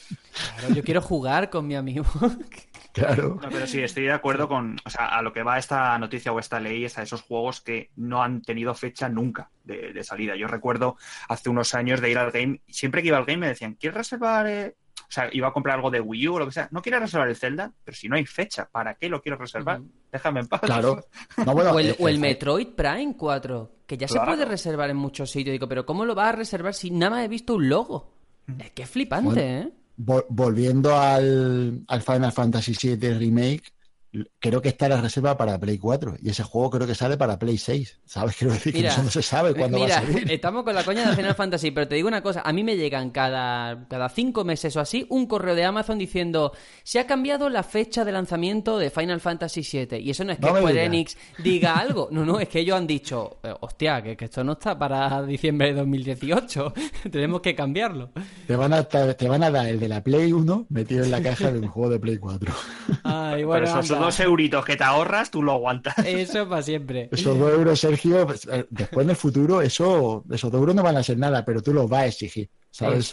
[0.59, 2.05] Claro, yo quiero jugar con mi amigo.
[2.93, 3.39] Claro.
[3.51, 6.39] pero sí, estoy de acuerdo con, o sea, a lo que va esta noticia o
[6.39, 10.35] esta ley es a esos juegos que no han tenido fecha nunca de, salida.
[10.35, 10.97] Yo recuerdo
[11.29, 13.97] hace unos años de ir al game, siempre que iba al game me decían, ¿quieres
[13.97, 14.75] reservar eh,
[15.09, 16.67] o sea, iba a comprar algo de Wii U o lo que sea.
[16.71, 19.81] No quiero reservar el Zelda, pero si no hay fecha, ¿para qué lo quiero reservar?
[20.11, 20.61] Déjame en paz.
[20.61, 21.05] Claro.
[21.45, 25.53] o, el, eh, eh, Metroid Prime 4, que ya se puede reservar en muchos sitios.
[25.53, 28.13] Digo, pero ¿cómo lo vas a reservar si nada más he visto un logo?
[28.59, 29.71] Es que es flipante, ¿eh?
[29.97, 33.63] volviendo al, al Final Fantasy VII Remake,
[34.39, 37.37] creo que está la reserva para Play 4 y ese juego creo que sale para
[37.37, 37.99] Play 6.
[38.05, 38.35] ¿Sabes?
[38.37, 40.31] Quiero decir que eso no se sabe cuándo va a salir.
[40.31, 42.77] Estamos con la coña de Final Fantasy, pero te digo una cosa, a mí me
[42.77, 47.49] llegan cada, cada cinco meses o así un correo de Amazon diciendo se ha cambiado
[47.49, 51.17] la fecha de lanzamiento de Final Fantasy VII y eso no es que Square Enix
[51.39, 54.77] diga algo, no, no, es que ellos han dicho, eh, hostia, que, esto no está
[54.77, 56.73] para diciembre de 2018,
[57.11, 58.11] tenemos que cambiarlo.
[58.45, 61.21] Te van, a, te van a dar el de la Play 1 metido en la
[61.21, 62.53] caja de un juego de Play 4.
[63.03, 63.67] Ay, bueno,
[63.99, 65.95] dos euritos que te ahorras, tú lo aguantas.
[66.05, 67.09] Eso para siempre.
[67.11, 70.83] Esos dos euros, Sergio, pues, eh, después en el futuro, eso, esos dos euros no
[70.83, 72.49] van a ser nada, pero tú los vas a exigir.
[72.71, 73.11] ¿Sabes?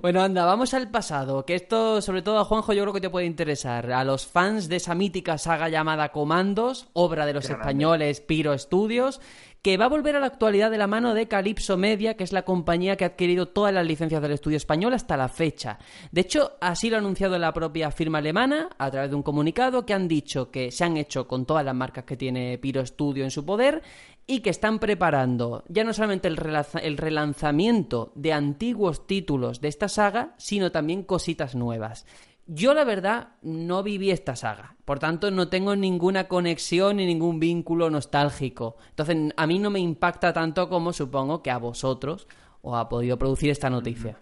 [0.00, 3.10] Bueno, anda, vamos al pasado, que esto, sobre todo a Juanjo, yo creo que te
[3.10, 3.92] puede interesar.
[3.92, 9.20] A los fans de esa mítica saga llamada Comandos, obra de los españoles Piro Studios,
[9.64, 12.34] que va a volver a la actualidad de la mano de Calypso Media, que es
[12.34, 15.78] la compañía que ha adquirido todas las licencias del estudio español hasta la fecha.
[16.12, 19.86] De hecho, así lo ha anunciado la propia firma alemana a través de un comunicado
[19.86, 23.24] que han dicho que se han hecho con todas las marcas que tiene Piro Studio
[23.24, 23.82] en su poder
[24.26, 26.38] y que están preparando ya no solamente el,
[26.82, 32.04] el relanzamiento de antiguos títulos de esta saga, sino también cositas nuevas.
[32.46, 37.40] Yo la verdad no viví esta saga, por tanto no tengo ninguna conexión ni ningún
[37.40, 38.76] vínculo nostálgico.
[38.90, 42.28] Entonces a mí no me impacta tanto como supongo que a vosotros
[42.60, 44.18] os ha podido producir esta noticia.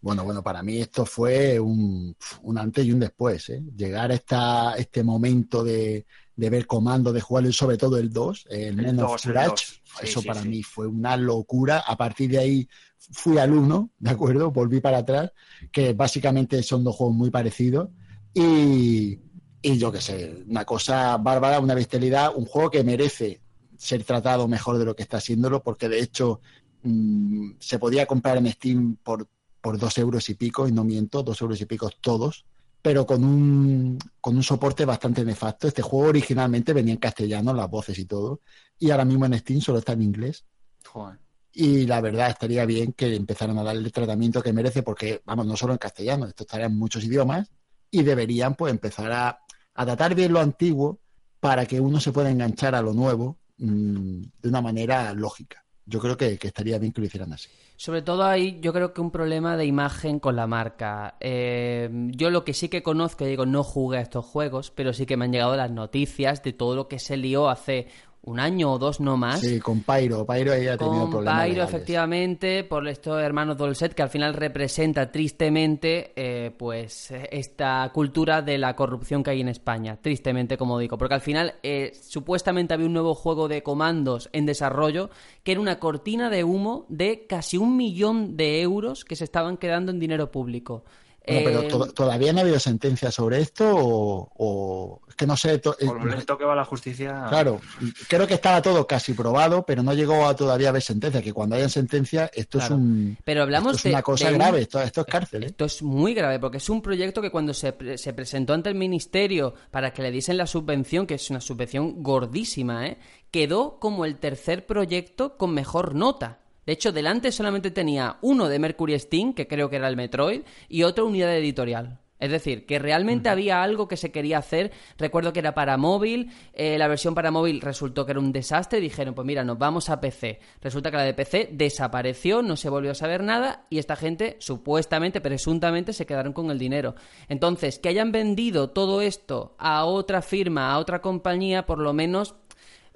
[0.00, 3.50] Bueno, bueno, para mí esto fue un, un antes y un después.
[3.50, 3.62] ¿eh?
[3.76, 8.12] Llegar a esta, este momento de, de ver comando, de jugarlo y sobre todo el
[8.12, 11.80] 2, el, el, menos 2, eso para mí fue una locura.
[11.86, 12.68] A partir de ahí
[13.12, 14.50] fui alumno, ¿de acuerdo?
[14.50, 15.32] Volví para atrás,
[15.70, 17.90] que básicamente son dos juegos muy parecidos.
[18.34, 19.18] Y,
[19.60, 23.42] y yo qué sé, una cosa bárbara, una bestialidad, un juego que merece
[23.76, 26.40] ser tratado mejor de lo que está haciéndolo, porque de hecho
[26.82, 29.28] mm, se podía comprar en Steam por,
[29.60, 32.46] por dos euros y pico, y no miento, dos euros y pico todos,
[32.82, 35.68] pero con un, con un soporte bastante nefasto.
[35.68, 38.40] Este juego originalmente venía en castellano, las voces y todo,
[38.78, 40.44] y ahora mismo en Steam solo está en inglés.
[40.84, 45.22] Joder y la verdad estaría bien que empezaran a darle el tratamiento que merece porque,
[45.26, 47.50] vamos, no solo en castellano, esto estaría en muchos idiomas
[47.90, 49.40] y deberían pues empezar a,
[49.74, 51.00] a tratar bien lo antiguo
[51.40, 55.64] para que uno se pueda enganchar a lo nuevo mm, de una manera lógica.
[55.84, 57.48] Yo creo que, estaría bien que lo hicieran así.
[57.76, 61.16] Sobre todo hay, yo creo que un problema de imagen con la marca.
[61.18, 65.06] Eh, yo lo que sí que conozco, digo, no jugué a estos juegos, pero sí
[65.06, 67.88] que me han llegado las noticias de todo lo que se lió hace
[68.24, 69.40] un año o dos no más.
[69.40, 70.24] Sí, con Pyro.
[70.24, 75.10] Pyro ahí ha tenido con Pyro, efectivamente, por estos hermanos Dolcet, que al final representa
[75.10, 79.98] tristemente eh, pues esta cultura de la corrupción que hay en España.
[80.00, 80.98] Tristemente, como digo.
[80.98, 85.10] Porque al final eh, supuestamente había un nuevo juego de comandos en desarrollo
[85.42, 89.56] que era una cortina de humo de casi un millón de euros que se estaban
[89.56, 90.84] quedando en dinero público
[91.24, 95.58] pero eh, todavía no ha habido sentencia sobre esto o, es que no sé.
[95.58, 97.26] Por lo lento que va la justicia.
[97.28, 97.60] Claro,
[98.08, 101.22] creo que estaba todo casi probado, pero no llegó a todavía haber sentencia.
[101.22, 103.16] Que cuando haya sentencia, esto es un.
[103.24, 104.62] Pero hablamos esto es una cosa grave.
[104.62, 105.44] Esto, es cárcel.
[105.44, 105.46] ¿eh?
[105.46, 108.74] Esto es muy grave porque es un proyecto que cuando se, se presentó ante el
[108.74, 112.98] ministerio para que le diesen la subvención, que es una subvención gordísima, ¿eh?
[113.30, 116.41] quedó como el tercer proyecto con mejor nota.
[116.66, 120.42] De hecho, delante solamente tenía uno de Mercury Steam, que creo que era el Metroid,
[120.68, 122.02] y otra unidad editorial.
[122.22, 124.70] Es decir, que realmente había algo que se quería hacer.
[124.96, 128.78] Recuerdo que era para móvil, eh, la versión para móvil resultó que era un desastre.
[128.78, 130.38] Dijeron, pues mira, nos vamos a PC.
[130.60, 134.36] Resulta que la de PC desapareció, no se volvió a saber nada y esta gente
[134.38, 136.94] supuestamente, presuntamente, se quedaron con el dinero.
[137.28, 142.36] Entonces, que hayan vendido todo esto a otra firma, a otra compañía, por lo menos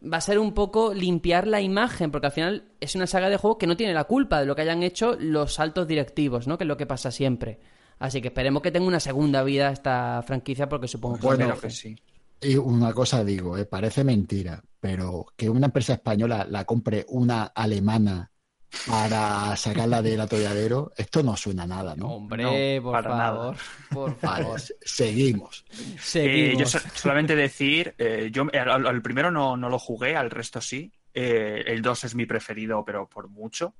[0.02, 3.36] va a ser un poco limpiar la imagen, porque al final es una saga de
[3.36, 6.58] juego que no tiene la culpa de lo que hayan hecho los altos directivos, ¿no?
[6.58, 7.60] Que es lo que pasa siempre.
[7.98, 11.70] Así que esperemos que tenga una segunda vida esta franquicia porque supongo que, bueno, que
[11.70, 11.96] sí.
[12.40, 17.44] Y una cosa digo, eh, parece mentira, pero que una empresa española la compre una
[17.44, 18.30] alemana
[18.86, 22.08] para sacarla del atolladero, esto no suena nada, ¿no?
[22.08, 23.56] Hombre, por, favor,
[23.90, 24.60] por favor.
[24.84, 25.64] seguimos.
[26.14, 30.92] Eh, yo solamente decir, eh, yo al, primero no, no, lo jugué, al resto sí.
[31.18, 33.74] Eh, el 2 es mi preferido, pero por mucho.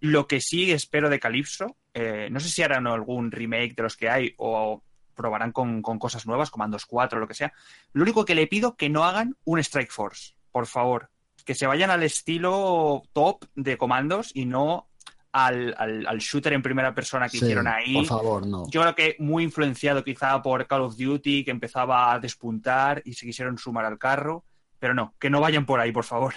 [0.00, 3.96] Lo que sí espero de Calypso, eh, no sé si harán algún remake de los
[3.96, 4.82] que hay o
[5.14, 7.52] probarán con, cosas nuevas, Comandos 4 o lo que sea.
[7.92, 11.10] Lo único que le pido que no hagan un Strike Force, por favor.
[11.44, 14.88] Que se vayan al estilo top de comandos y no
[15.32, 17.94] al, shooter en primera persona que hicieron ahí.
[17.94, 18.68] Por favor, no.
[18.70, 23.14] Yo creo que muy influenciado quizá por Call of Duty, que empezaba a despuntar y
[23.14, 24.44] se quisieron sumar al carro.
[24.78, 26.34] Pero no, que no vayan por ahí, por favor.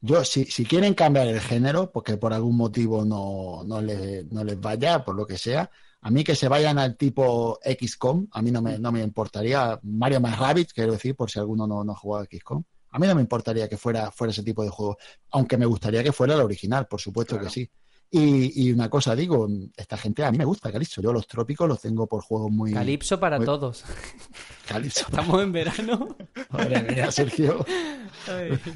[0.00, 4.44] Yo, si, si quieren cambiar el género, porque por algún motivo no, no, les, no
[4.44, 5.70] les vaya, por lo que sea,
[6.02, 9.80] a mí que se vayan al tipo XCOM, a mí no me, no me importaría.
[9.82, 12.62] Mario más Rabbit, quiero decir, por si alguno no, no ha jugado a XCOM.
[12.96, 14.96] A mí no me importaría que fuera, fuera ese tipo de juego,
[15.32, 17.70] aunque me gustaría que fuera el original, por supuesto que sí.
[18.10, 21.02] Y, una cosa digo, esta gente a mí me gusta Calipso.
[21.02, 22.72] Yo los trópicos los tengo por juegos muy.
[22.72, 23.84] Calipso para todos.
[24.66, 25.02] Calipso.
[25.02, 26.16] Estamos en verano.
[26.48, 27.66] Madre mía, Sergio.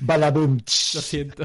[0.00, 0.58] Balabum.
[0.58, 1.44] Lo siento.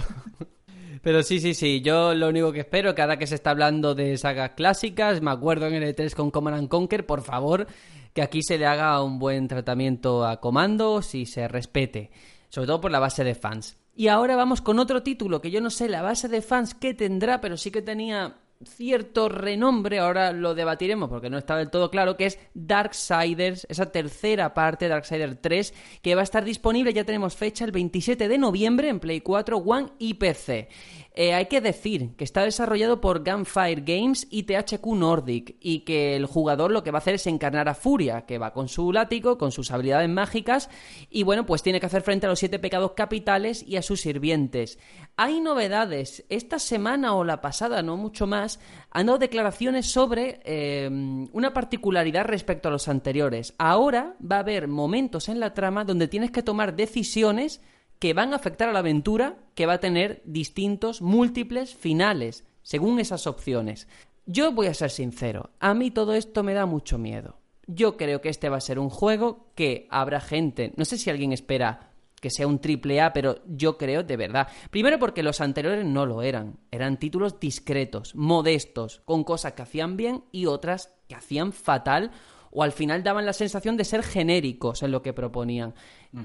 [1.01, 1.79] Pero sí, sí, sí.
[1.79, 5.67] Yo lo único que espero, cada que se está hablando de sagas clásicas, me acuerdo
[5.67, 7.67] en el E3 con Command Conquer, por favor,
[8.13, 12.11] que aquí se le haga un buen tratamiento a comandos y se respete.
[12.55, 13.75] Sobre todo por la base de fans.
[13.97, 16.93] Y ahora vamos con otro título que yo no sé la base de fans que
[16.93, 21.91] tendrá, pero sí que tenía cierto renombre, ahora lo debatiremos porque no está del todo
[21.91, 27.03] claro, que es Darksiders, esa tercera parte, Darksiders 3, que va a estar disponible, ya
[27.03, 30.69] tenemos fecha, el 27 de noviembre en Play 4, One y PC.
[31.17, 36.17] Eh, hay que decir que está desarrollado por Gunfire Games y THQ Nordic y que
[36.17, 38.91] el jugador lo que va a hacer es encarnar a Furia, que va con su
[38.91, 40.69] látigo, con sus habilidades mágicas
[41.09, 44.01] y bueno, pues tiene que hacer frente a los siete pecados capitales y a sus
[44.01, 44.77] sirvientes.
[45.15, 46.25] Hay novedades.
[46.27, 48.59] Esta semana o la pasada, no mucho más,
[48.91, 50.89] han dado declaraciones sobre eh,
[51.31, 53.53] una particularidad respecto a los anteriores.
[53.57, 57.61] Ahora va a haber momentos en la trama donde tienes que tomar decisiones
[57.99, 62.99] que van a afectar a la aventura que va a tener distintos, múltiples finales, según
[62.99, 63.87] esas opciones.
[64.25, 67.37] Yo voy a ser sincero, a mí todo esto me da mucho miedo.
[67.67, 71.09] Yo creo que este va a ser un juego que habrá gente, no sé si
[71.09, 74.47] alguien espera que sea un triple A, pero yo creo de verdad.
[74.71, 79.95] Primero porque los anteriores no lo eran, eran títulos discretos, modestos, con cosas que hacían
[79.95, 82.09] bien y otras que hacían fatal
[82.55, 85.75] o al final daban la sensación de ser genéricos en lo que proponían.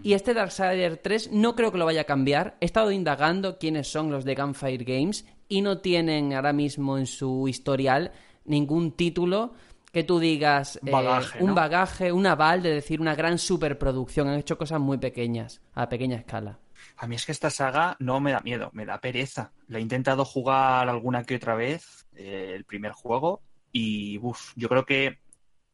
[0.04, 2.56] Y este Darksiders 3 no creo que lo vaya a cambiar.
[2.60, 7.06] He estado indagando quiénes son los de Gunfire Games y no tienen ahora mismo en
[7.06, 8.12] su historial
[8.44, 9.52] ningún título
[9.92, 10.92] que tú digas eh,
[11.40, 14.28] un bagaje, un aval de decir una gran superproducción.
[14.28, 16.60] Han hecho cosas muy pequeñas, a pequeña escala.
[16.96, 19.52] A mí es que esta saga no me da miedo, me da pereza.
[19.66, 24.68] La he intentado jugar alguna que otra vez, eh, el primer juego, y uf, yo
[24.68, 25.18] creo que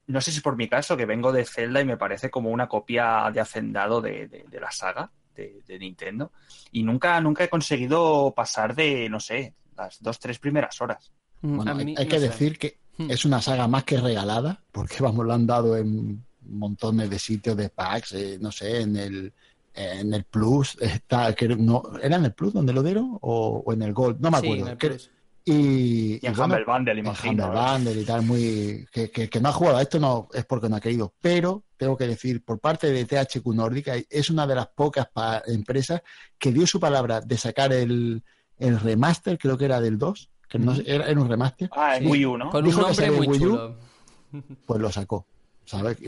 [0.06, 2.50] no sé si es por mi caso, que vengo de Zelda y me parece como
[2.50, 6.32] una copia de hacendado de, la saga de, Nintendo.
[6.72, 11.12] Y nunca, nunca he conseguido pasar de, no sé, las dos, tres primeras horas.
[11.42, 13.10] Mm, hay, que decir que hmm.
[13.10, 17.56] es una saga más que regalada, porque vamos, lo han dado en montones de sitios
[17.56, 19.32] de packs, eh, no sé, en el
[19.76, 23.18] en el Plus, está, que no, ¿era en el Plus donde lo dieron?
[23.20, 24.76] O, en el Gold, no me acuerdo.
[25.48, 27.46] Y, y, en Humble Bundle, imagino.
[27.46, 28.86] Humble Bundle y tal, muy.
[28.90, 31.14] Que, que, no ha jugado a esto no es porque no ha querido.
[31.20, 35.06] Pero tengo que decir, por parte de THQ Nordic, es una de las pocas
[35.46, 36.02] empresas
[36.36, 38.24] que dio su palabra de sacar el,
[38.58, 41.70] el remaster, creo que era del 2, que no, era, era, un remaster.
[41.72, 42.50] Ah, en Wii U, ¿no?
[42.50, 43.76] Con un nombre muy chulo.
[44.66, 45.26] pues lo sacó.
[45.64, 45.98] ¿Sabes?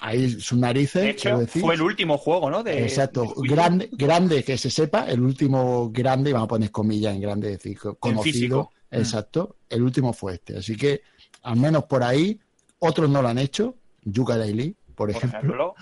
[0.00, 1.02] Ahí sus narices.
[1.02, 2.62] De hecho, fue el último juego, ¿no?
[2.62, 7.20] De, Exacto, grande, grande que se sepa, el último grande, vamos a poner comillas en
[7.20, 8.70] grande, decir, conocido.
[8.90, 8.96] Mm.
[8.96, 10.58] Exacto, el último fue este.
[10.58, 11.02] Así que,
[11.42, 12.38] al menos por ahí,
[12.78, 15.74] otros no lo han hecho, Yuka Daily, por, ejemplo.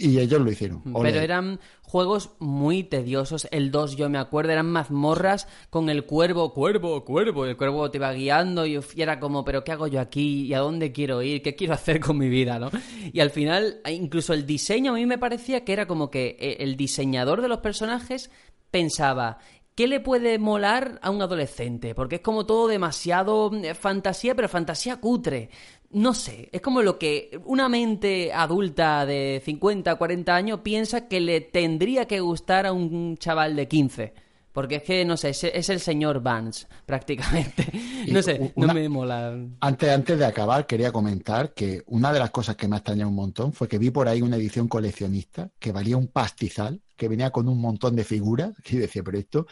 [0.00, 0.80] Y ellos lo hicieron.
[0.84, 3.48] Pero eran juegos muy tediosos.
[3.50, 7.44] El 2, yo me acuerdo, eran mazmorras con el cuervo, cuervo, cuervo.
[7.46, 10.46] El cuervo te iba guiando y era como, ¿pero qué hago yo aquí?
[10.46, 11.42] ¿Y a dónde quiero ir?
[11.42, 12.60] ¿Qué quiero hacer con mi vida?
[12.60, 12.70] ¿no?
[13.12, 16.58] Y al final, incluso el diseño a mí me parecía que era como que eh,
[16.60, 18.30] el diseñador de los personajes
[18.70, 19.38] pensaba,
[19.78, 21.94] ¿Qué le puede molar a un adolescente?
[21.94, 25.50] Porque es como todo demasiado eh, fantasía, pero fantasía cutre.
[25.90, 31.20] No sé, es como lo que una mente adulta de 50, 40 años piensa que
[31.20, 34.14] le tendría que gustar a un chaval de 15.
[34.52, 37.70] Porque es que, no sé, es, el señor Vance, prácticamente.
[38.10, 39.38] no sé, no me mola.
[39.60, 43.08] Antes, antes de acabar, quería comentar que una de las cosas que me ha extrañado
[43.08, 47.08] un montón fue que vi por ahí una edición coleccionista que valía un pastizal, que
[47.08, 49.46] venía con un montón de figuras, y decía, pero esto,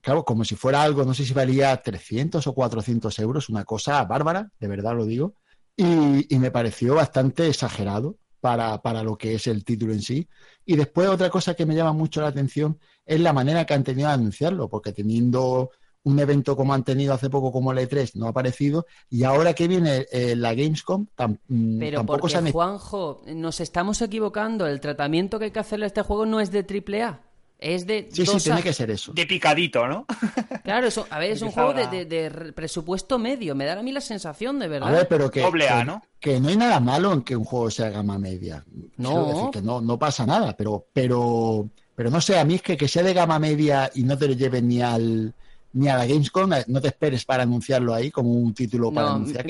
[0.00, 4.04] claro, como si fuera algo, no sé si valía 300 o 400 euros, una cosa
[4.04, 5.34] bárbara, de verdad lo digo,
[5.76, 10.28] y, y me pareció bastante exagerado para, para, lo que es el título en sí.
[10.64, 13.84] Y después otra cosa que me llama mucho la atención es la manera que han
[13.84, 15.70] tenido de anunciarlo, porque teniendo
[16.04, 19.54] un evento como han tenido hace poco como el E3 no ha aparecido y ahora
[19.54, 21.06] que viene eh, la Gamescom
[21.48, 25.88] mm, Pero tampoco porque, Juanjo, nos estamos equivocando, el tratamiento que hay que hacerle a
[25.88, 27.20] este juego no es de AAA.
[27.62, 28.08] Es de.
[28.10, 29.12] Sí, sí, tiene que ser eso.
[29.12, 30.06] De picadito, ¿no?
[30.64, 33.54] Claro, a ver, es un juego de, presupuesto medio.
[33.54, 34.88] Me da a mí la sensación, de verdad.
[34.88, 35.40] A ver, pero que.
[35.40, 36.02] Doble A, ¿no?
[36.20, 38.64] Que, no hay nada malo en que un juego sea gama media.
[38.96, 39.50] No.
[39.50, 42.86] que no, no pasa nada, pero, pero, pero no sé, a mí es que, que
[42.86, 45.34] sea de gama media y no te lo lleve ni al
[45.74, 49.12] ni a la Gamescom, eh, no te esperes para anunciarlo ahí como un título para
[49.12, 49.46] anunciar.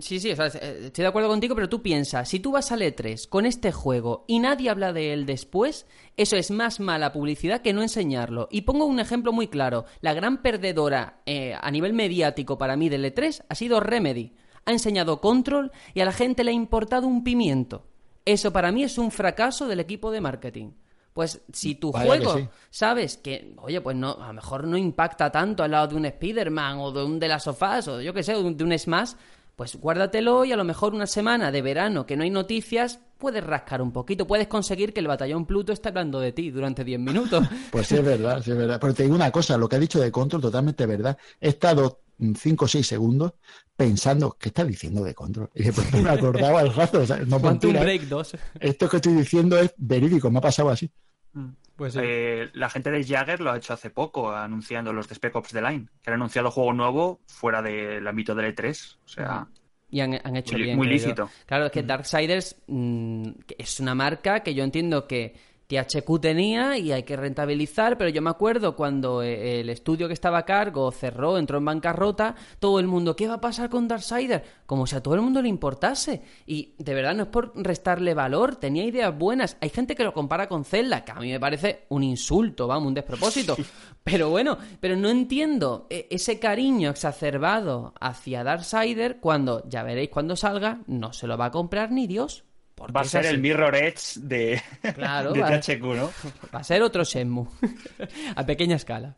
[0.00, 3.28] sí, sí, eh, estoy de acuerdo contigo, pero tú piensas, si tú vas al E3
[3.28, 7.72] con este juego y nadie habla de él después, eso es más mala publicidad que
[7.72, 8.48] no enseñarlo.
[8.50, 12.88] Y pongo un ejemplo muy claro, la gran perdedora eh, a nivel mediático para mí
[12.88, 14.34] del E3 ha sido Remedy.
[14.64, 17.86] Ha enseñado Control y a la gente le ha importado un pimiento.
[18.24, 20.72] Eso para mí es un fracaso del equipo de marketing.
[21.18, 25.64] Pues si tu juego sabes que, oye, pues no, a lo mejor no impacta tanto
[25.64, 28.34] al lado de un Spider-Man o de un de las sofás o yo qué sé,
[28.34, 29.14] de un Smash,
[29.56, 33.42] pues guárdatelo y a lo mejor una semana de verano que no hay noticias, puedes
[33.42, 37.00] rascar un poquito, puedes conseguir que el batallón Pluto esté hablando de ti durante 10
[37.00, 37.44] minutos.
[37.72, 38.78] Pues sí, es verdad, sí es verdad.
[38.80, 41.18] Pero te digo una cosa, lo que ha dicho de Control, totalmente verdad.
[41.40, 43.32] He estado 5 o 6 segundos
[43.76, 45.50] pensando, ¿qué está diciendo de Control?
[45.52, 48.36] Y después me acordaba al rato, o sea, no Break 2.
[48.60, 50.88] Esto que estoy diciendo es verídico, me ha pasado así.
[51.32, 51.48] Mm.
[51.76, 55.36] Pues eh, la gente de Jagger lo ha hecho hace poco, anunciando los de Spec
[55.36, 58.96] Ops The Line, que han anunciado juego nuevo fuera del ámbito del E3.
[59.04, 59.46] O sea.
[59.88, 60.76] Y han, hecho muy, bien.
[60.76, 61.30] Muy lícito.
[61.46, 61.84] Claro, es que.
[61.84, 65.36] Darksiders mm, es una marca que yo entiendo que
[65.68, 70.14] THQ tenía y hay que rentabilizar, pero yo me acuerdo cuando eh, el estudio que
[70.14, 73.86] estaba a cargo cerró, entró en bancarrota, todo el mundo, ¿qué va a pasar con
[73.86, 74.42] Darksiders?
[74.64, 76.22] Como si a todo el mundo le importase.
[76.46, 79.58] Y de verdad no es por restarle valor, tenía ideas buenas.
[79.60, 82.88] Hay gente que lo compara con Zelda, que a mí me parece un insulto, vamos,
[82.88, 83.56] un despropósito.
[84.02, 90.34] Pero bueno, pero no entiendo eh, ese cariño exacerbado hacia Darksiders cuando, ya veréis cuando
[90.34, 92.47] salga, no se lo va a comprar ni Dios
[92.94, 94.62] va a ser el Mirror Edge de,
[94.94, 96.10] claro, de THQ, ¿no?
[96.54, 97.48] Va a ser otro Shenmue,
[98.36, 99.16] a pequeña escala.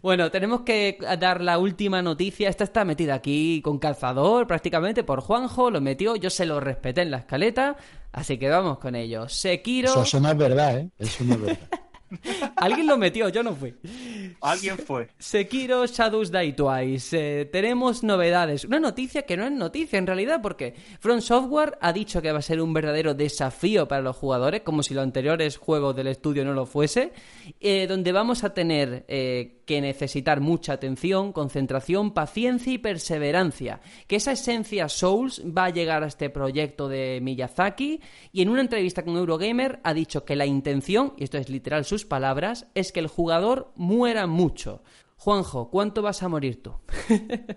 [0.00, 2.50] Bueno, tenemos que dar la última noticia.
[2.50, 7.00] Esta está metida aquí con calzador prácticamente por Juanjo, lo metió, yo se lo respeté
[7.00, 7.76] en la escaleta,
[8.12, 9.28] así que vamos con ello.
[9.30, 10.02] Sekiro...
[10.02, 10.90] eso no es verdad, ¿eh?
[10.98, 11.68] Eso no es verdad.
[12.56, 13.74] Alguien lo metió, yo no fui.
[14.40, 15.08] Alguien fue.
[15.18, 17.40] Sekiro Shadows Die Twice.
[17.40, 18.64] Eh, tenemos novedades.
[18.64, 22.38] Una noticia que no es noticia en realidad, porque Front Software ha dicho que va
[22.38, 26.44] a ser un verdadero desafío para los jugadores, como si los anteriores juegos del estudio
[26.44, 27.12] no lo fuese,
[27.60, 33.80] eh, donde vamos a tener eh, que necesitar mucha atención, concentración, paciencia y perseverancia.
[34.06, 38.00] Que esa esencia Souls va a llegar a este proyecto de Miyazaki
[38.32, 41.84] y en una entrevista con Eurogamer ha dicho que la intención, y esto es literal
[41.84, 44.82] sus palabras, es que el jugador muera mucho.
[45.16, 46.74] Juanjo, ¿cuánto vas a morir tú?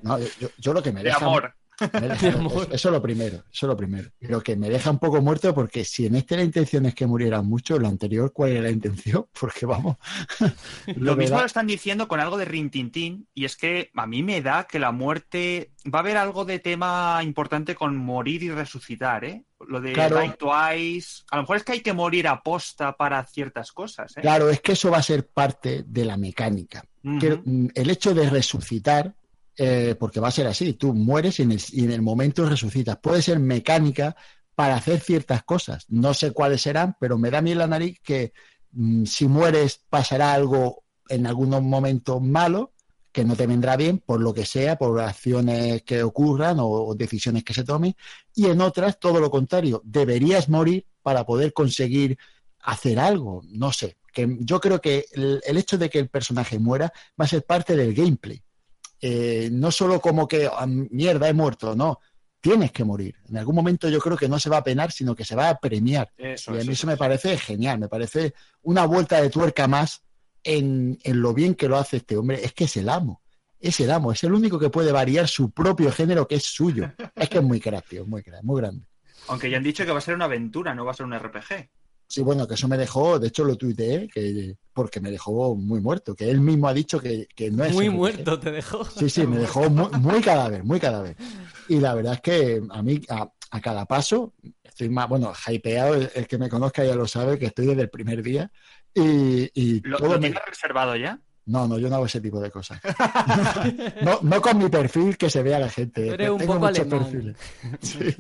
[0.02, 0.18] no,
[0.58, 1.26] yo, lo que me deja...
[1.26, 1.57] amor.
[2.72, 4.10] eso, es lo primero, eso es lo primero.
[4.20, 7.06] Pero que me deja un poco muerto porque si en este la intención es que
[7.06, 9.28] murieran mucho, lo anterior, ¿cuál era la intención?
[9.40, 9.98] Porque vamos.
[10.96, 14.42] lo, mismo lo están diciendo con algo de Rintintín, y es que a mí me
[14.42, 15.72] da que la muerte.
[15.94, 19.46] Va a haber algo de tema importante con morir y resucitar, ¿eh?
[19.68, 20.20] Lo de claro.
[20.38, 21.24] Twice.
[21.32, 24.22] A lo mejor es que hay que morir a posta para ciertas cosas, ¿eh?
[24.22, 26.84] Claro, es que eso va a ser parte de la mecánica.
[27.04, 29.16] Mm, el hecho de resucitar
[29.58, 32.98] eh, porque va a ser así, tú mueres y en, el, momento resucitas.
[32.98, 34.16] Puede ser mecánica
[34.56, 38.00] para hacer ciertas cosas, no sé cuáles serán, pero me da a mí la nariz
[38.02, 38.34] que
[38.72, 42.74] mm, si mueres pasará algo en algún momento malo,
[43.12, 47.44] que no te vendrá bien por lo que sea, por acciones que ocurran o, decisiones
[47.44, 47.96] que se tomen,
[48.36, 52.18] y en otras todo lo contrario, deberías morir para poder conseguir
[52.60, 53.98] hacer algo, no sé.
[54.14, 57.76] Que yo creo que el, hecho de que el personaje muera va a ser parte
[57.76, 58.44] del gameplay.
[59.02, 62.00] Eh, no solo como que ah, mierda he muerto, no.
[62.40, 63.16] Tienes que morir.
[63.28, 65.50] En algún momento yo creo que no se va a penar, sino que se va
[65.50, 66.12] a premiar.
[66.18, 70.04] y a mí eso, me parece genial, me parece una vuelta de tuerca más
[70.44, 72.44] en, en, lo bien que lo hace este hombre.
[72.44, 73.22] Es que es el amo.
[73.60, 76.92] Es el amo, es el único que puede variar su propio género que es suyo.
[77.16, 78.86] Es que es muy crack, muy crack, muy grande.
[79.28, 81.18] Aunque ya han dicho que va a ser una aventura, no va a ser un
[81.18, 81.70] RPG.
[82.08, 85.82] Sí, bueno, que eso me dejó, de hecho lo tuiteé, que, porque me dejó muy
[85.82, 87.74] muerto, que él mismo ha dicho que, no es...
[87.74, 88.86] Muy muerto te dejó.
[88.86, 91.18] Sí, sí, me dejó muy, cadáver, muy cadáver.
[91.68, 93.30] Y la verdad es que a mí, a,
[93.62, 94.34] cada paso,
[94.64, 97.90] estoy más, bueno, hypeado, el, que me conozca ya lo sabe, que estoy desde el
[97.90, 98.50] primer día.
[98.94, 101.20] Y, ¿Lo, todo tienes reservado ya?
[101.48, 102.80] No, no, yo no hago ese tipo de cosas.
[104.04, 106.16] no, no, con mi perfil que se vea la gente.
[106.18, 107.38] Tengo muchos perfiles.
[107.82, 108.16] Sí.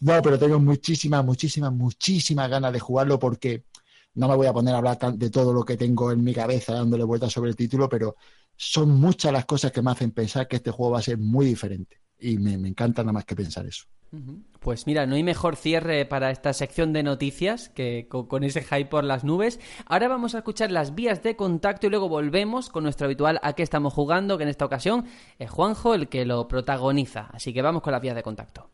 [0.00, 3.64] No, pero tengo muchísimas, muchísimas, muchísimas ganas de jugarlo porque
[4.14, 6.74] no me voy a poner a hablar de todo lo que tengo en mi cabeza
[6.74, 8.16] dándole vueltas sobre el título, pero
[8.56, 11.46] son muchas las cosas que me hacen pensar que este juego va a ser muy
[11.46, 12.00] diferente.
[12.18, 13.84] Y me, encanta nada más que pensar eso.
[14.60, 18.86] Pues mira, no hay mejor cierre para esta sección de noticias que con, ese hype
[18.86, 19.60] por las nubes.
[19.86, 23.52] Ahora vamos a escuchar las vías de contacto y luego volvemos con nuestro habitual a
[23.52, 25.06] qué estamos jugando, que en esta ocasión
[25.38, 27.28] es Juanjo el que lo protagoniza.
[27.32, 28.70] Así que vamos con las vías de contacto.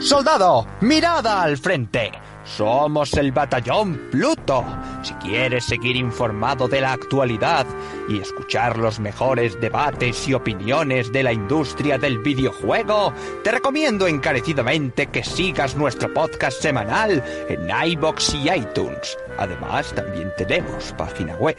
[0.00, 2.12] Soldado, mirada al frente.
[2.44, 4.62] Somos el batallón Pluto.
[5.02, 7.66] Si quieres seguir informado de la actualidad
[8.08, 15.06] y escuchar los mejores debates y opiniones de la industria del videojuego, te recomiendo encarecidamente
[15.06, 19.16] que sigas nuestro podcast semanal en iBox y iTunes.
[19.38, 21.56] Además, también tenemos página web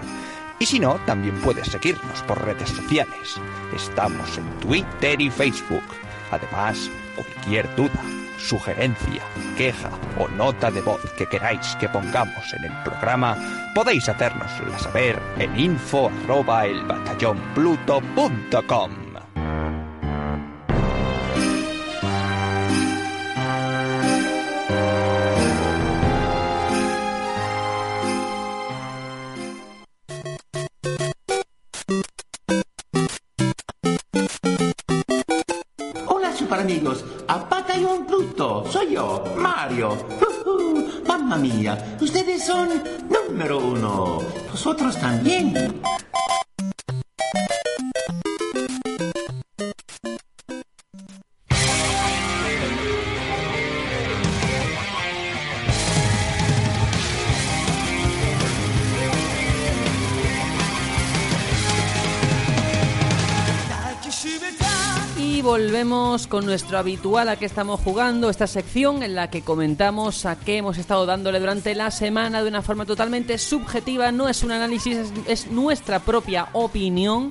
[0.60, 3.40] Y si no, también puedes seguirnos por redes sociales.
[3.76, 5.84] Estamos en Twitter y Facebook.
[6.32, 8.02] Además, cualquier duda,
[8.38, 9.24] sugerencia,
[9.58, 9.90] queja
[10.20, 13.38] o nota de voz que queráis que pongamos en el programa,
[13.74, 16.12] podéis hacérnosla saber en info
[41.08, 42.70] Mamma mía, ustedes son
[43.10, 44.20] número uno.
[44.50, 45.54] Vosotros también.
[66.26, 70.58] Con nuestro habitual a qué estamos jugando, esta sección en la que comentamos a qué
[70.58, 75.14] hemos estado dándole durante la semana de una forma totalmente subjetiva, no es un análisis,
[75.28, 77.30] es, nuestra propia opinión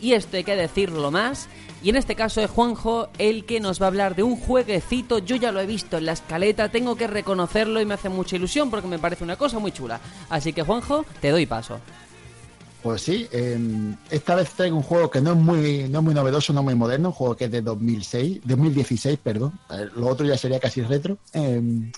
[0.00, 1.48] y esto hay que decirlo más.
[1.82, 5.18] Y en este caso es Juanjo el que nos va a hablar de un jueguecito.
[5.18, 8.36] Yo ya lo he visto en la escaleta, tengo que reconocerlo y me hace mucha
[8.36, 10.00] ilusión porque me parece una cosa muy chula.
[10.30, 11.78] Así que Juanjo, te doy paso.
[12.84, 16.52] Pues sí, em, esta vez traigo un juego que no es muy no muy novedoso,
[16.52, 19.58] no muy moderno, un juego que es de 2006, 2016, perdón.
[19.96, 21.16] Lo otro ya sería casi retro.
[21.32, 21.90] Em,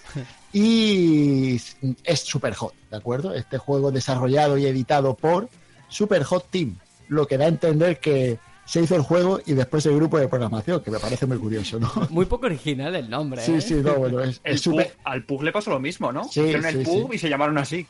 [0.53, 1.57] y
[2.05, 3.35] es Super Hot, ¿de acuerdo?
[3.35, 5.49] Este juego desarrollado y editado por
[5.89, 6.79] Super Hot Team,
[7.09, 10.27] lo que da a entender que se hizo el juego y después el grupo de
[10.27, 11.91] programación, que me parece muy curioso, ¿no?
[12.11, 13.41] Muy poco original el nombre.
[13.41, 13.61] Sí, ¿eh?
[13.61, 14.41] sí, no, bueno, es,
[15.05, 16.25] Al Pug le pasó lo mismo, ¿no?
[16.25, 17.87] Sí, Hicieron el Pug y se llamaron así.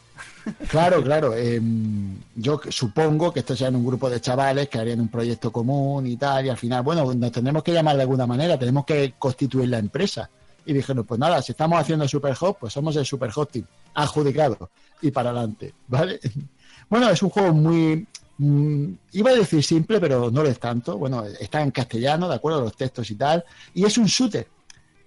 [0.68, 1.34] Claro, claro.
[1.34, 5.50] Em, yo supongo que esto sea en un grupo de chavales que harían un proyecto
[5.50, 8.84] común y tal, y al final, bueno, nos tenemos que llamar de alguna manera, tenemos
[8.84, 10.28] que constituir la empresa.
[10.66, 13.64] Y dijeron, pues nada, si estamos haciendo Super Hot, pues somos el Super Hot Team,
[13.94, 14.70] adjudicado,
[15.00, 16.20] y para adelante, ¿vale?
[16.88, 18.06] Bueno, es un juego muy,
[18.38, 20.98] Mm, iba a decir simple, pero no lo es tanto.
[20.98, 23.44] Bueno, está en castellano, de acuerdo, los textos y tal.
[23.74, 24.46] Y es un shooter.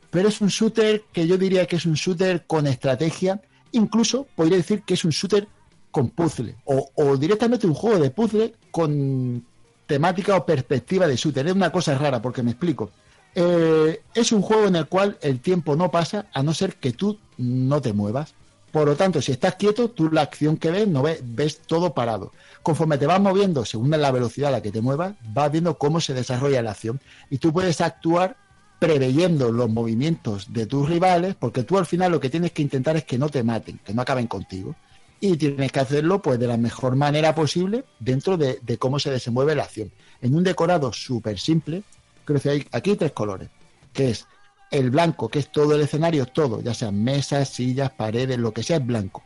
[0.09, 3.41] Pero es un shooter que yo diría que es un shooter con estrategia.
[3.71, 5.47] Incluso podría decir que es un shooter
[5.91, 6.55] con puzzle.
[6.65, 9.45] O, directamente un juego de puzzle con
[9.85, 11.47] temática o perspectiva de shooter.
[11.47, 12.91] Es una cosa rara, porque me explico.
[13.35, 16.91] Eh, es un juego en el cual el tiempo no pasa a no ser que
[16.93, 18.33] tú no te muevas.
[18.71, 21.93] Por lo tanto, si estás quieto, tú la acción que ves no ves, ves todo
[21.93, 22.31] parado.
[22.61, 25.99] Conforme te vas moviendo, según la velocidad a la que te muevas, vas viendo cómo
[26.01, 26.99] se desarrolla la acción.
[27.29, 28.37] Y tú puedes actuar
[28.79, 32.95] preveyendo los movimientos de tus rivales, porque tú al final lo que tienes que intentar
[32.95, 34.75] es que no te maten, que no acaben contigo.
[35.21, 39.53] y tienes que hacerlo pues de la mejor manera posible dentro de, cómo se desenvuelve
[39.53, 39.91] la acción.
[40.21, 41.83] En un decorado súper simple,
[42.23, 43.49] creo que hay aquí tres colores,
[43.91, 44.25] que es
[44.71, 48.63] el blanco, que es todo el escenario, todo, ya sean mesas, sillas, paredes, lo que
[48.63, 49.23] sea es blanco.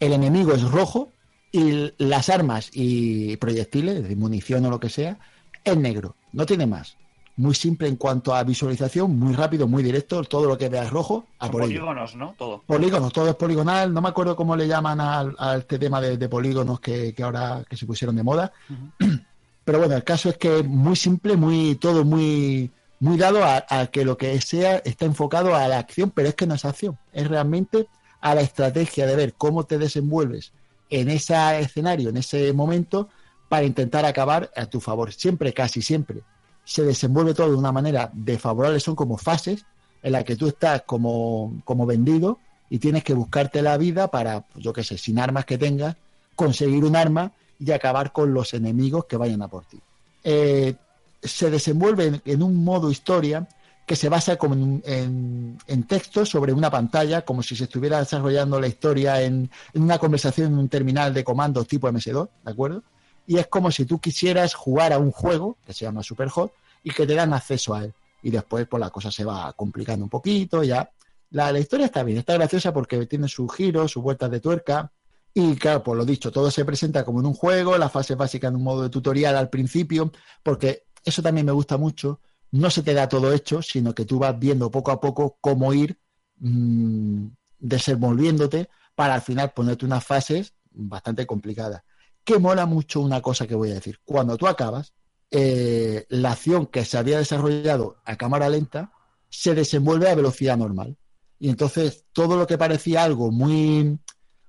[0.00, 1.10] El enemigo es rojo
[1.50, 5.18] y las armas y proyectiles, de munición o lo que sea,
[5.64, 6.16] es negro.
[6.32, 6.96] No tiene más
[7.36, 11.26] muy simple en cuanto a visualización, muy rápido, muy directo, todo lo que veas rojo,
[11.38, 12.34] a polígonos, ¿no?
[12.36, 12.62] Todo.
[12.66, 16.80] Polígonos, todo es poligonal, no me acuerdo cómo le llaman a, este tema de, polígonos
[16.80, 18.52] que, ahora que se pusieron de moda.
[19.64, 22.70] Pero bueno, el caso es que es muy simple, muy todo muy
[23.02, 26.46] muy dado a, que lo que sea está enfocado a la acción, pero es que
[26.46, 27.88] no es acción, es realmente
[28.20, 30.52] a la estrategia de ver cómo te desenvuelves
[30.88, 33.08] en ese escenario, en ese momento,
[33.48, 35.12] para intentar acabar a tu favor.
[35.12, 36.22] Siempre, casi siempre,
[36.64, 39.66] se desenvuelve todo de una manera desfavorable, son como fases
[40.00, 42.38] en las que tú estás como, como vendido
[42.70, 45.96] y tienes que buscarte la vida para, yo qué sé, sin armas que tengas,
[46.36, 49.80] conseguir un arma y acabar con los enemigos que vayan a por ti.
[50.22, 50.76] Eh,
[51.22, 53.48] se desenvuelve en, un modo historia
[53.86, 58.60] que se basa como en, en, texto sobre una pantalla, como si se estuviera desarrollando
[58.60, 62.82] la historia en, en, una conversación en un terminal de comandos tipo MS2, ¿de acuerdo?
[63.26, 66.52] y es como si tú quisieras jugar a un juego que se llama Superhot
[66.82, 67.94] y que te dan acceso a él.
[68.22, 70.90] Y después, pues la cosa se va complicando un poquito, ya.
[71.30, 74.90] La, historia está bien, está graciosa porque tiene sus giros, sus vueltas de tuerca.
[75.34, 78.48] Y claro, pues lo dicho, todo se presenta como en un juego, la fase básica
[78.48, 80.12] en un modo de tutorial al principio,
[80.42, 82.20] porque eso también me gusta mucho.
[82.50, 85.72] No se te da todo hecho, sino que tú vas viendo poco a poco cómo
[85.72, 85.98] ir
[86.38, 87.26] mmm,
[87.58, 91.82] desenvolviéndote para al final ponerte unas fases bastante complicadas
[92.24, 93.98] que mola mucho una cosa que voy a decir.
[94.04, 94.92] Cuando tú acabas,
[95.30, 98.92] eh, la acción que se había desarrollado a cámara lenta
[99.28, 100.96] se desenvuelve a velocidad normal.
[101.38, 103.98] Y entonces todo lo que parecía algo muy,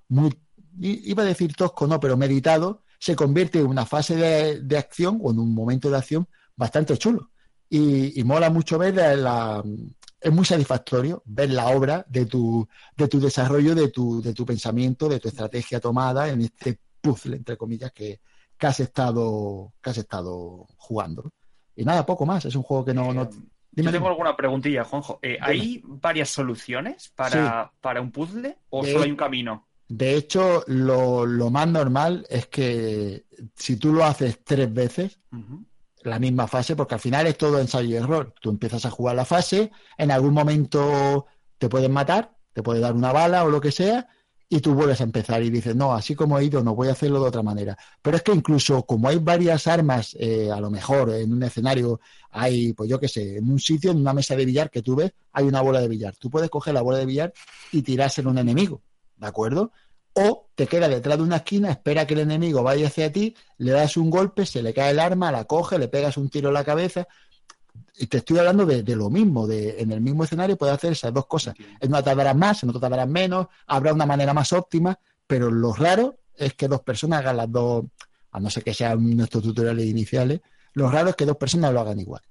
[0.09, 0.33] muy,
[0.79, 5.31] iba a decir tosco, no, pero meditado, se convierte en una fase de, acción o
[5.31, 7.31] en un momento de acción bastante chulo.
[7.69, 9.63] Y, mola mucho ver la,
[10.21, 14.45] es muy satisfactorio ver la obra de tu, de tu desarrollo, de tu, de tu
[14.45, 18.21] pensamiento, de tu estrategia tomada en este puzzle, entre comillas, que,
[18.57, 21.31] que, has, estado, que has estado jugando.
[21.75, 22.45] Y nada, poco más.
[22.45, 23.13] Es un juego que no...
[23.13, 23.29] no...
[23.75, 25.17] Yo tengo alguna preguntilla, Juanjo.
[25.23, 29.67] Eh, ¿Hay varias soluciones para, para un puzzle o solo hay un camino?
[29.87, 33.25] De hecho, lo, lo, más normal es que
[33.55, 35.19] si tú lo haces tres veces,
[36.03, 38.33] la misma fase, porque al final es todo ensayo y error.
[38.41, 41.25] Tú empiezas a jugar la fase, en algún momento
[41.57, 44.07] te pueden matar, te puede dar una bala o lo que sea,
[44.49, 46.91] y tú vuelves a empezar y dices, no, así como he ido, no voy a
[46.91, 47.75] hacerlo de otra manera.
[48.01, 51.99] Pero es que incluso como hay varias armas, eh, a lo mejor en un escenario
[52.29, 54.95] hay, pues yo qué sé, en un sitio, en una mesa de billar que tú
[54.95, 56.15] ves, hay una bola de billar.
[56.17, 57.33] Tú puedes coger la bola de billar
[57.71, 58.81] y tirársela a un enemigo,
[59.17, 59.71] ¿de acuerdo?
[60.13, 63.71] O te queda detrás de una esquina, espera que el enemigo vaya hacia ti, le
[63.71, 66.53] das un golpe, se le cae el arma, la coge, le pegas un tiro en
[66.53, 67.07] la cabeza
[67.95, 71.13] y te estoy hablando de, lo mismo, de en el mismo escenario puedes hacer esas
[71.13, 71.55] dos cosas.
[71.79, 75.73] En una tardarás más, en otra tardarás menos, habrá una manera más óptima, pero lo
[75.73, 77.85] raro es que dos personas hagan las dos,
[78.31, 80.41] a no ser que sean nuestros tutoriales iniciales,
[80.73, 82.21] lo raro es que dos personas lo hagan igual.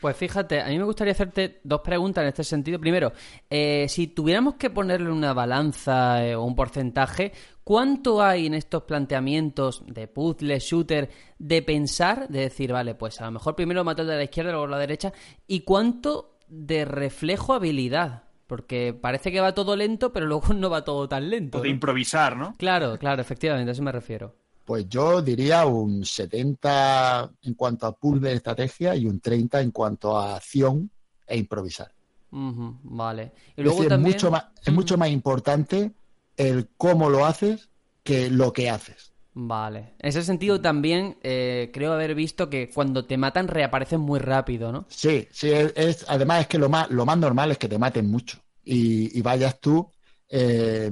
[0.00, 2.80] Pues fíjate, a mí me gustaría hacerte dos preguntas en este sentido.
[2.80, 3.12] Primero,
[3.50, 7.32] eh, si tuviéramos que ponerle una balanza eh, o un porcentaje,
[7.62, 13.26] ¿cuánto hay en estos planteamientos de puzzle, shooter, de pensar, de decir, vale, pues a
[13.26, 15.12] lo mejor primero mato de la izquierda, luego la derecha,
[15.46, 18.24] y cuánto de reflejo habilidad?
[18.46, 21.58] Porque parece que va todo lento, pero luego no va todo tan lento.
[21.58, 22.54] O de improvisar, ¿no?
[22.56, 24.34] Claro, claro, efectivamente, a eso me refiero.
[24.66, 29.70] Pues yo diría un 70 en cuanto a pool de estrategia y un 30 en
[29.70, 30.90] cuanto a acción
[31.24, 31.92] e improvisar.
[32.30, 33.32] vale.
[33.56, 35.92] Y luego es, mucho más, es mucho más importante
[36.36, 37.70] el cómo lo haces
[38.02, 39.12] que lo que haces.
[39.34, 39.94] Vale.
[40.00, 44.72] En ese sentido también eh, creo haber visto que cuando te matan reaparecen muy rápido,
[44.72, 44.86] ¿no?
[44.88, 45.50] Sí, sí.
[45.52, 49.20] Es, además es que lo más, lo más normal es que te maten mucho y,
[49.22, 49.88] vayas tú
[50.28, 50.90] eh,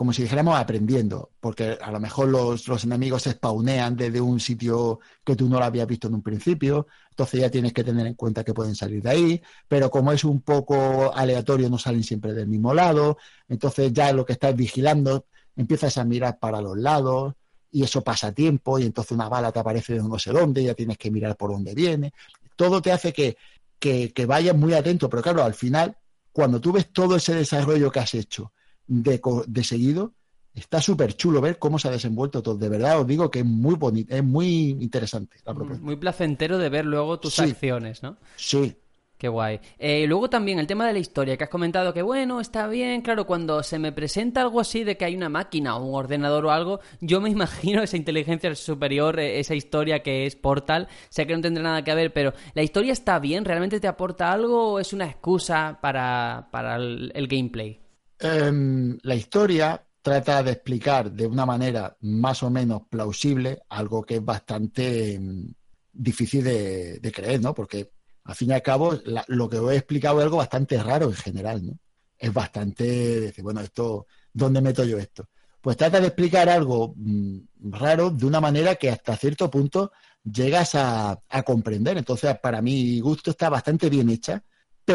[0.00, 4.98] como si dijéramos aprendiendo, porque a lo mejor los, enemigos se spawnean desde un sitio
[5.22, 8.14] que tú no lo habías visto en un principio, entonces ya tienes que tener en
[8.14, 12.32] cuenta que pueden salir de ahí, pero como es un poco aleatorio no salen siempre
[12.32, 17.34] del mismo lado, entonces ya lo que estás vigilando empiezas a mirar para los lados
[17.70, 20.72] y eso pasa tiempo y entonces una bala te aparece de no sé dónde, ya
[20.72, 22.14] tienes que mirar por dónde viene,
[22.56, 23.36] todo te hace que,
[23.78, 25.94] que, que vayas muy atento, pero claro, al final,
[26.32, 28.50] cuando tú ves todo ese desarrollo que has hecho,
[28.90, 30.12] de, seguido.
[30.52, 32.56] Está súper chulo ver cómo se ha desenvuelto todo.
[32.56, 35.84] De verdad os digo que es muy bonito, es muy interesante la propuesta.
[35.84, 38.16] Muy placentero de ver luego tus acciones, ¿no?
[38.36, 38.76] Sí,
[39.20, 39.60] Qué guay.
[39.78, 43.02] Eh, luego también el tema de la historia, que has comentado que, bueno, está bien,
[43.02, 46.46] claro, cuando se me presenta algo así de que hay una máquina o un ordenador
[46.46, 50.88] o algo, yo me imagino esa inteligencia superior, eh, esa historia que es Portal.
[51.10, 53.44] Sé que no tendrá nada que ver, pero ¿la historia está bien?
[53.44, 57.78] ¿Realmente te aporta algo o es una excusa para, el, gameplay?
[58.20, 64.16] Em, la historia trata de explicar de una manera más o menos plausible algo que
[64.16, 65.52] es bastante em,
[65.92, 67.54] difícil de, creer, ¿no?
[67.54, 67.92] Porque
[68.24, 68.98] al fin y al cabo,
[69.28, 71.78] lo que os he explicado es algo bastante raro en general, ¿no?
[72.18, 75.28] Es bastante bueno, esto, ¿dónde meto yo esto?
[75.60, 77.38] Pues trata de explicar algo mm,
[77.70, 79.92] raro de una manera que hasta cierto punto
[80.24, 81.98] llegas a, comprender.
[81.98, 84.42] Entonces, para mi gusto está bastante bien hecha,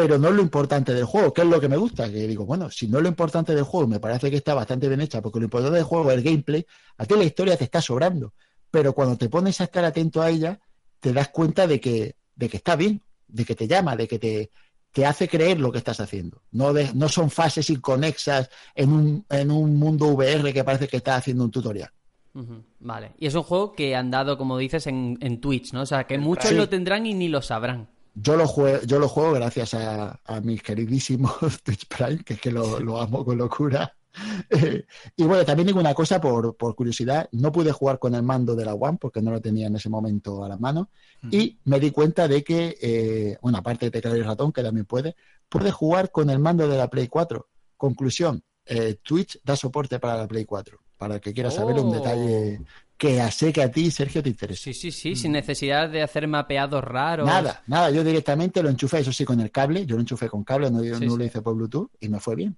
[0.00, 2.10] pero no es lo importante del juego, que es lo que me gusta.
[2.10, 4.88] Que digo, bueno, si no es lo importante del juego, me parece que está bastante
[4.88, 6.66] bien hecha, porque lo importante del juego es el gameplay,
[6.98, 8.34] a ti la historia te está sobrando.
[8.70, 10.60] Pero cuando te pones a estar atento a ella,
[11.00, 14.18] te das cuenta de que, de que está bien de que te llama, de que
[14.18, 14.50] te,
[14.92, 16.42] te hace creer lo que estás haciendo.
[16.52, 21.18] No, no son fases inconexas en un, en un mundo VR que parece que estás
[21.18, 21.90] haciendo un tutorial.
[22.80, 23.12] Vale.
[23.18, 25.82] Y es un juego que han dado, como dices, en, en Twitch, ¿no?
[25.82, 27.88] O sea, que muchos lo tendrán y ni lo sabrán.
[28.18, 32.40] Yo lo juego, yo lo juego gracias a, a mis queridísimos Twitch Prime, que es
[32.40, 33.94] que lo, lo amo con locura.
[35.16, 38.64] y bueno, también digo una cosa por, curiosidad, no pude jugar con el mando de
[38.64, 40.88] la One porque no lo tenía en ese momento a la mano
[41.30, 44.86] y me di cuenta de que, eh, bueno, aparte de teclado y ratón, que también
[44.86, 45.14] puede,
[45.50, 47.46] puede jugar con el mando de la Play 4.
[47.76, 51.92] Conclusión, eh, Twitch da soporte para la Play 4, para el que quiera saber un
[51.92, 52.64] detalle oh.
[52.96, 54.62] Que sé que a ti, Sergio, te interesa.
[54.62, 57.26] Sí, sí, sí, sin necesidad de hacer mapeados raros.
[57.26, 60.44] Nada, nada, yo directamente lo enchufé, eso sí, con el cable, yo lo enchufé con
[60.44, 62.56] cable, no, no lo hice por Bluetooth y me fue bien.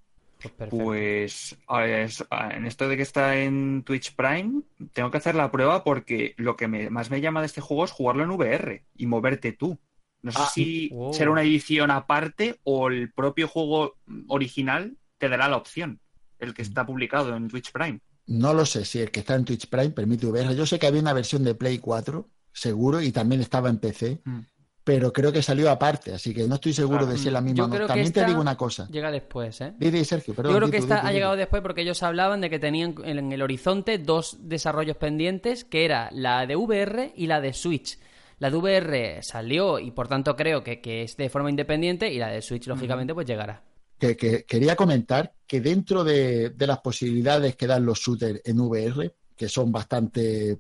[0.70, 4.62] Pues, pues en esto de que está en Twitch Prime,
[4.92, 7.90] tengo que hacer la prueba porque lo que más me llama de este juego es
[7.90, 9.78] jugarlo en VR y moverte tú.
[10.22, 13.96] No sé ah, si será una edición aparte o el propio juego
[14.28, 16.00] original te dará la opción,
[16.38, 16.66] el que mm.
[16.66, 18.00] está publicado en Twitch Prime.
[18.28, 20.54] No lo sé si el que está en Twitch Prime permite VR.
[20.54, 24.20] Yo sé que había una versión de Play 4, seguro, y también estaba en PC.
[24.24, 24.40] Mm
[24.88, 27.68] pero creo que salió aparte, así que no estoy seguro de si es la misma.
[27.86, 28.88] También te digo una cosa.
[28.88, 29.74] Llega después, ¿eh?
[30.02, 33.30] Sergio, Yo creo que esta ha llegado después porque ellos hablaban de que tenían en
[33.30, 37.98] el horizonte dos desarrollos pendientes, que era la de VR y la de Switch.
[38.38, 42.28] La de VR salió y por tanto creo que, es de forma independiente y la
[42.28, 43.67] de Switch, lógicamente, pues llegará.
[43.98, 49.48] Que, quería comentar que dentro de, las posibilidades que dan los shooters en VR, que
[49.48, 50.58] son bastante,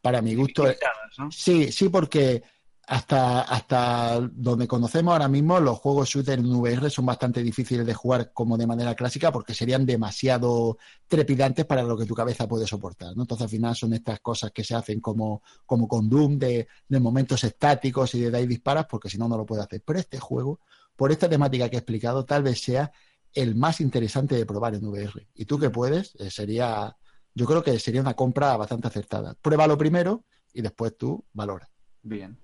[0.00, 0.64] para mi gusto...
[1.30, 2.42] Sí, sí, porque
[2.86, 7.94] hasta, hasta donde conocemos ahora mismo, los juegos shooter en VR son bastante difíciles de
[7.94, 12.66] jugar como de manera clásica porque serían demasiado trepidantes para lo que tu cabeza puede
[12.66, 13.16] soportar.
[13.16, 13.22] ¿no?
[13.22, 17.44] Entonces, al final son estas cosas que se hacen como, como con Doom, de, momentos
[17.44, 19.82] estáticos y de dar disparas, porque si no, no lo puede hacer.
[19.86, 20.60] Pero este juego,
[20.96, 22.92] por esta temática que he explicado, tal vez sea
[23.34, 25.28] el más interesante de probar en VR.
[25.34, 26.96] Y tú que puedes, eh, sería,
[27.34, 29.34] yo creo que sería una compra bastante acertada.
[29.40, 31.68] Pruébalo primero y después tú valora.
[32.02, 32.38] Bien.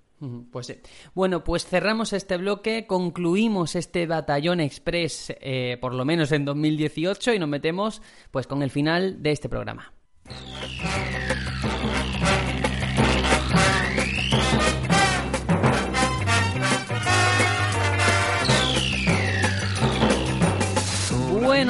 [0.50, 0.74] Pues sí.
[1.14, 7.34] Bueno, pues cerramos este bloque, concluimos este Batallón Express, eh, por lo menos en 2018,
[7.34, 9.92] y nos metemos pues con el final de este programa.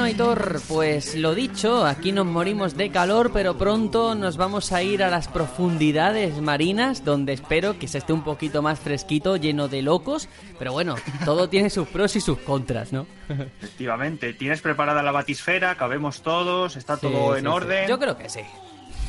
[0.09, 5.03] Aitor, pues lo dicho, aquí nos morimos de calor, pero pronto nos vamos a ir
[5.03, 9.83] a las profundidades marinas, donde espero que se esté un poquito más fresquito, lleno de
[9.83, 10.95] locos, pero bueno,
[11.25, 13.05] todo tiene sus pros y sus contras, ¿no?
[13.29, 17.87] Efectivamente, tienes preparada la batisfera, cabemos todos, está todo en orden.
[17.87, 18.41] Yo creo que sí.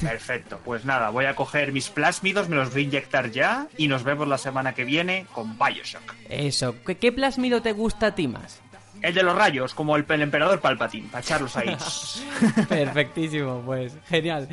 [0.02, 3.88] Perfecto, pues nada, voy a coger mis plásmidos, me los voy a inyectar ya y
[3.88, 6.14] nos vemos la semana que viene con Bioshock.
[6.28, 8.60] Eso, ¿qué, plásmido te gusta a ti más?
[9.02, 11.74] El de los rayos, como el, emperador Palpatine, para echarlos ahí.
[12.68, 14.48] Perfectísimo, pues genial.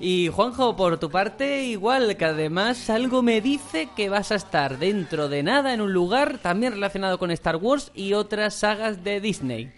[0.00, 4.78] Y Juanjo, por tu parte, igual que además algo me dice que vas a estar
[4.78, 9.20] dentro de nada en un lugar también relacionado con Star Wars y otras sagas de
[9.20, 9.72] Disney.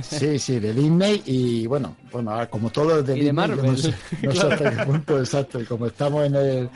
[0.00, 3.66] Sí, sí, de Disney y bueno, bueno, como todo de Disney, Marvel.
[3.66, 3.94] no sé,
[4.28, 5.60] hasta qué punto exacto.
[5.60, 6.70] Y como estamos en el,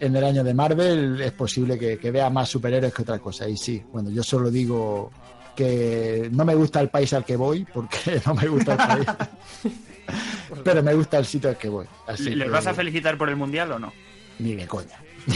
[0.00, 3.48] en el año de Marvel, es posible que, que vea más superhéroes que otra cosa.
[3.48, 5.10] Y sí, bueno, yo solo digo
[5.54, 9.06] que no me gusta el país al que voy, porque no me gusta el país.
[10.64, 11.86] Pero me gusta el sitio al que voy.
[12.18, 13.92] ¿Les vas a felicitar por el mundial o no?
[14.38, 14.98] Ni de coña.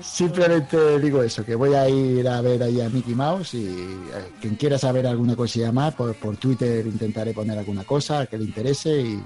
[0.00, 4.32] Simplemente digo eso, que voy a ir a ver ahí a Mickey Mouse y eh,
[4.40, 8.44] quien quiera saber alguna cosilla más, por, por Twitter intentaré poner alguna cosa que le
[8.44, 9.18] interese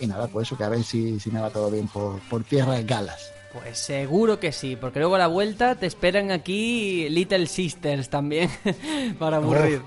[0.00, 2.42] y, nada, pues eso, que a ver si, si me va todo bien por, por
[2.44, 3.32] tierras galas.
[3.52, 8.48] Pues seguro que sí, porque luego a la vuelta te esperan aquí Little Sisters también
[9.18, 9.82] para aburrir.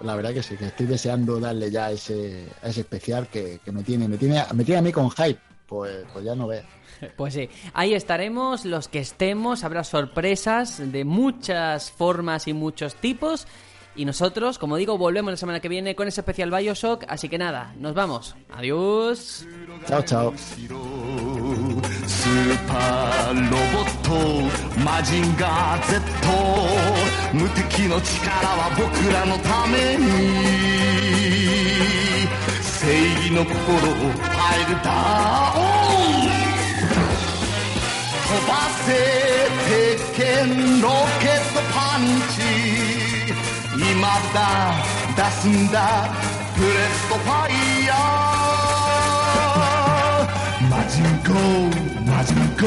[0.00, 4.08] la verdad que sí, que estoy deseando darle ya ese, ese especial que, me tiene,
[4.08, 5.38] me tiene, me tiene a mí con hype.
[5.66, 6.62] Pues, pues ya no ve.
[7.16, 13.48] Pues sí, ahí estaremos, los que estemos, habrá sorpresas de muchas formas y muchos tipos.
[13.94, 17.04] Y nosotros, como digo, volvemos la semana que viene con ese especial Bioshock.
[17.08, 18.36] Así que nada, nos vamos.
[18.50, 19.46] Adiós.
[19.86, 20.32] Chao, chao.
[22.12, 22.30] スー
[22.68, 24.10] パーロボット
[24.84, 25.96] マジンガー Z
[27.32, 30.02] 無敵の力は僕らのために。
[32.62, 32.86] 正
[33.16, 33.58] 義の心を
[34.20, 34.90] パイルダ
[35.56, 36.30] ウン
[38.28, 38.52] 飛ば
[38.84, 38.86] せ
[39.68, 40.88] 鉄拳ロ
[41.18, 42.00] ケットパン
[42.30, 42.38] チ。
[43.74, 44.38] 今だ
[45.16, 45.76] 出すんだ
[46.56, 47.52] プレストファイ
[47.86, 50.68] ヤー。
[50.68, 51.91] マジンゴー。
[52.24, 52.66] ジンコ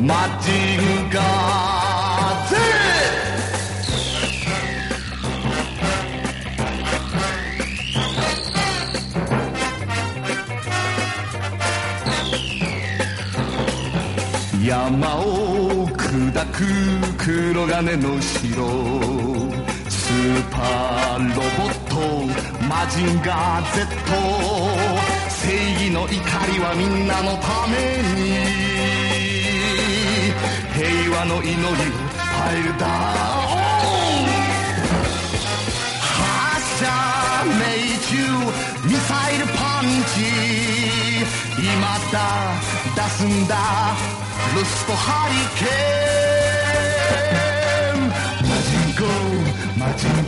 [0.00, 2.56] マジンガー Z
[14.66, 16.64] 山を砕く
[17.18, 18.64] 黒金の城
[19.88, 21.94] スーパーロボット
[22.66, 25.15] マジンガー Z
[25.46, 27.78] 正義の怒りはみんなのため
[28.18, 28.42] に。
[30.74, 30.82] 平
[31.16, 31.62] 和の祈りを
[32.34, 32.90] パイルダウン
[36.02, 36.84] 発射
[37.54, 37.62] 命
[38.10, 38.18] 中
[38.88, 39.84] ミサイルパン
[40.14, 40.18] チ。
[41.62, 41.64] 今
[42.10, 42.18] だ
[42.96, 43.54] 出すんだ。
[44.56, 48.10] ルストハリケーン。
[48.48, 49.06] マジンコ
[49.78, 50.10] マジンコ。
[50.10, 50.25] マジン